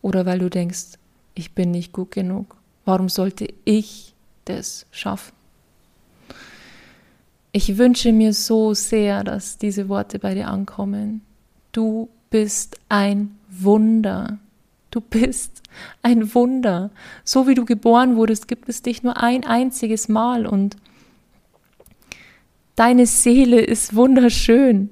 Oder 0.00 0.26
weil 0.26 0.38
du 0.38 0.48
denkst, 0.48 0.98
ich 1.34 1.52
bin 1.52 1.70
nicht 1.70 1.92
gut 1.92 2.10
genug. 2.10 2.56
Warum 2.84 3.08
sollte 3.08 3.48
ich 3.64 4.14
das 4.44 4.86
schaffen? 4.90 5.32
Ich 7.56 7.78
wünsche 7.78 8.10
mir 8.10 8.32
so 8.32 8.74
sehr, 8.74 9.22
dass 9.22 9.58
diese 9.58 9.88
Worte 9.88 10.18
bei 10.18 10.34
dir 10.34 10.48
ankommen. 10.48 11.20
Du 11.70 12.08
bist 12.28 12.80
ein 12.88 13.36
Wunder. 13.48 14.40
Du 14.90 15.00
bist 15.00 15.62
ein 16.02 16.34
Wunder. 16.34 16.90
So 17.22 17.46
wie 17.46 17.54
du 17.54 17.64
geboren 17.64 18.16
wurdest, 18.16 18.48
gibt 18.48 18.68
es 18.68 18.82
dich 18.82 19.04
nur 19.04 19.22
ein 19.22 19.44
einziges 19.44 20.08
Mal 20.08 20.46
und 20.46 20.76
deine 22.74 23.06
Seele 23.06 23.60
ist 23.60 23.94
wunderschön. 23.94 24.90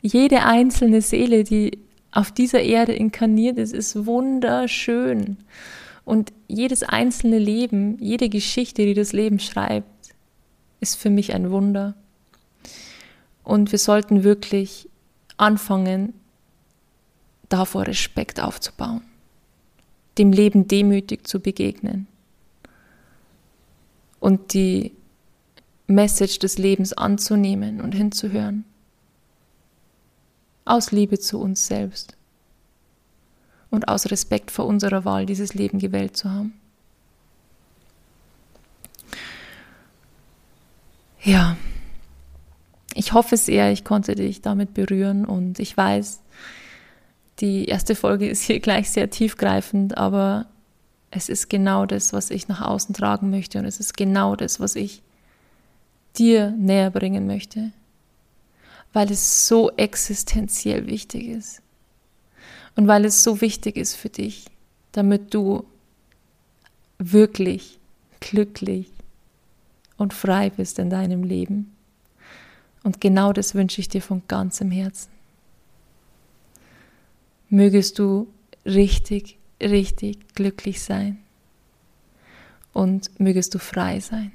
Jede 0.00 0.44
einzelne 0.44 1.02
Seele, 1.02 1.44
die 1.44 1.76
auf 2.10 2.32
dieser 2.32 2.62
Erde 2.62 2.94
inkarniert 2.94 3.58
ist, 3.58 3.74
ist 3.74 4.06
wunderschön. 4.06 5.36
Und 6.06 6.32
jedes 6.46 6.84
einzelne 6.84 7.38
Leben, 7.38 7.98
jede 8.00 8.30
Geschichte, 8.30 8.86
die 8.86 8.94
das 8.94 9.12
Leben 9.12 9.40
schreibt, 9.40 9.97
ist 10.80 10.96
für 10.96 11.10
mich 11.10 11.34
ein 11.34 11.50
Wunder. 11.50 11.94
Und 13.44 13.72
wir 13.72 13.78
sollten 13.78 14.24
wirklich 14.24 14.88
anfangen, 15.36 16.14
davor 17.48 17.86
Respekt 17.86 18.40
aufzubauen, 18.40 19.02
dem 20.18 20.32
Leben 20.32 20.68
demütig 20.68 21.26
zu 21.26 21.40
begegnen 21.40 22.06
und 24.20 24.52
die 24.52 24.92
Message 25.86 26.38
des 26.38 26.58
Lebens 26.58 26.92
anzunehmen 26.92 27.80
und 27.80 27.94
hinzuhören. 27.94 28.64
Aus 30.66 30.92
Liebe 30.92 31.18
zu 31.18 31.40
uns 31.40 31.66
selbst 31.66 32.16
und 33.70 33.88
aus 33.88 34.10
Respekt 34.10 34.50
vor 34.50 34.66
unserer 34.66 35.06
Wahl, 35.06 35.24
dieses 35.24 35.54
Leben 35.54 35.78
gewählt 35.78 36.16
zu 36.16 36.30
haben. 36.30 36.52
Ja, 41.22 41.56
ich 42.94 43.12
hoffe 43.12 43.36
sehr, 43.36 43.72
ich 43.72 43.84
konnte 43.84 44.14
dich 44.14 44.40
damit 44.40 44.74
berühren 44.74 45.24
und 45.24 45.58
ich 45.58 45.76
weiß, 45.76 46.20
die 47.40 47.66
erste 47.66 47.94
Folge 47.94 48.28
ist 48.28 48.42
hier 48.42 48.60
gleich 48.60 48.90
sehr 48.90 49.10
tiefgreifend, 49.10 49.96
aber 49.96 50.46
es 51.10 51.28
ist 51.28 51.48
genau 51.48 51.86
das, 51.86 52.12
was 52.12 52.30
ich 52.30 52.48
nach 52.48 52.60
außen 52.60 52.94
tragen 52.94 53.30
möchte 53.30 53.58
und 53.58 53.64
es 53.64 53.80
ist 53.80 53.96
genau 53.96 54.36
das, 54.36 54.60
was 54.60 54.76
ich 54.76 55.02
dir 56.18 56.50
näher 56.50 56.90
bringen 56.90 57.26
möchte, 57.26 57.72
weil 58.92 59.10
es 59.10 59.46
so 59.46 59.70
existenziell 59.76 60.86
wichtig 60.86 61.28
ist 61.28 61.62
und 62.76 62.86
weil 62.88 63.04
es 63.04 63.22
so 63.22 63.40
wichtig 63.40 63.76
ist 63.76 63.94
für 63.94 64.08
dich, 64.08 64.46
damit 64.92 65.34
du 65.34 65.64
wirklich 66.98 67.78
glücklich 68.20 68.88
und 69.98 70.14
frei 70.14 70.48
bist 70.48 70.78
in 70.78 70.88
deinem 70.88 71.24
Leben. 71.24 71.74
Und 72.82 73.00
genau 73.00 73.34
das 73.34 73.54
wünsche 73.54 73.80
ich 73.80 73.88
dir 73.88 74.00
von 74.00 74.22
ganzem 74.28 74.70
Herzen. 74.70 75.10
Mögest 77.50 77.98
du 77.98 78.28
richtig, 78.64 79.36
richtig 79.60 80.34
glücklich 80.34 80.80
sein 80.80 81.18
und 82.72 83.18
mögest 83.20 83.54
du 83.54 83.58
frei 83.58 84.00
sein. 84.00 84.32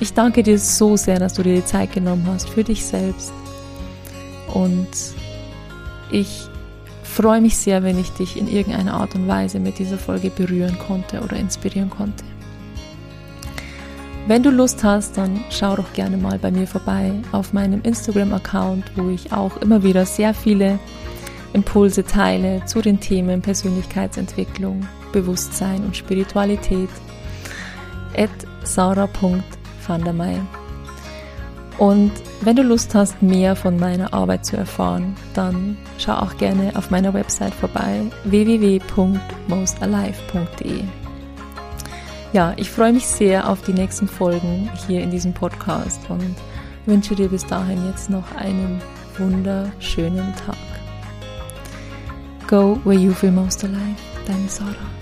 Ich 0.00 0.14
danke 0.14 0.42
dir 0.44 0.58
so 0.58 0.96
sehr, 0.96 1.18
dass 1.18 1.34
du 1.34 1.42
dir 1.42 1.56
die 1.56 1.64
Zeit 1.64 1.92
genommen 1.92 2.24
hast 2.26 2.48
für 2.48 2.62
dich 2.62 2.84
selbst. 2.86 3.32
Und 4.54 4.88
ich 6.10 6.48
freue 7.02 7.40
mich 7.40 7.56
sehr, 7.56 7.82
wenn 7.82 7.98
ich 7.98 8.10
dich 8.10 8.36
in 8.36 8.48
irgendeiner 8.48 8.94
Art 8.94 9.14
und 9.14 9.26
Weise 9.26 9.60
mit 9.60 9.78
dieser 9.78 9.98
Folge 9.98 10.30
berühren 10.30 10.78
konnte 10.78 11.20
oder 11.20 11.36
inspirieren 11.36 11.90
konnte. 11.90 12.24
Wenn 14.26 14.42
du 14.42 14.50
Lust 14.50 14.84
hast, 14.84 15.16
dann 15.16 15.42
schau 15.48 15.76
doch 15.76 15.92
gerne 15.94 16.18
mal 16.18 16.38
bei 16.38 16.50
mir 16.50 16.66
vorbei 16.66 17.12
auf 17.32 17.54
meinem 17.54 17.80
Instagram-Account, 17.82 18.84
wo 18.96 19.08
ich 19.08 19.32
auch 19.32 19.56
immer 19.56 19.82
wieder 19.82 20.04
sehr 20.04 20.34
viele 20.34 20.78
Impulse 21.54 22.04
teile 22.04 22.62
zu 22.66 22.82
den 22.82 23.00
Themen 23.00 23.40
Persönlichkeitsentwicklung, 23.40 24.86
Bewusstsein 25.12 25.82
und 25.84 25.96
Spiritualität. 25.96 26.90
At 28.16 28.30
van 29.86 30.04
der 30.04 30.12
May. 30.12 30.38
Und 31.78 32.12
wenn 32.40 32.56
du 32.56 32.62
Lust 32.62 32.94
hast, 32.94 33.20
mehr 33.20 33.56
von 33.56 33.78
meiner 33.78 34.14
Arbeit 34.14 34.46
zu 34.46 34.56
erfahren, 34.56 35.16
dann 35.34 35.76
schau 35.98 36.14
auch 36.14 36.36
gerne 36.36 36.76
auf 36.76 36.90
meiner 36.90 37.12
Website 37.14 37.54
vorbei 37.54 38.02
www.mostalive.de. 38.24 40.82
Ja, 42.32 42.52
ich 42.56 42.70
freue 42.70 42.92
mich 42.92 43.06
sehr 43.06 43.48
auf 43.48 43.62
die 43.62 43.72
nächsten 43.72 44.06
Folgen 44.06 44.70
hier 44.86 45.00
in 45.00 45.10
diesem 45.10 45.32
Podcast 45.32 46.00
und 46.08 46.34
wünsche 46.86 47.14
dir 47.14 47.28
bis 47.28 47.46
dahin 47.46 47.86
jetzt 47.86 48.10
noch 48.10 48.36
einen 48.36 48.82
wunderschönen 49.16 50.34
Tag. 50.36 50.56
Go 52.46 52.78
where 52.84 52.98
you 52.98 53.12
feel 53.12 53.32
most 53.32 53.64
alive. 53.64 53.96
Deine 54.26 54.48
Sarah. 54.48 54.97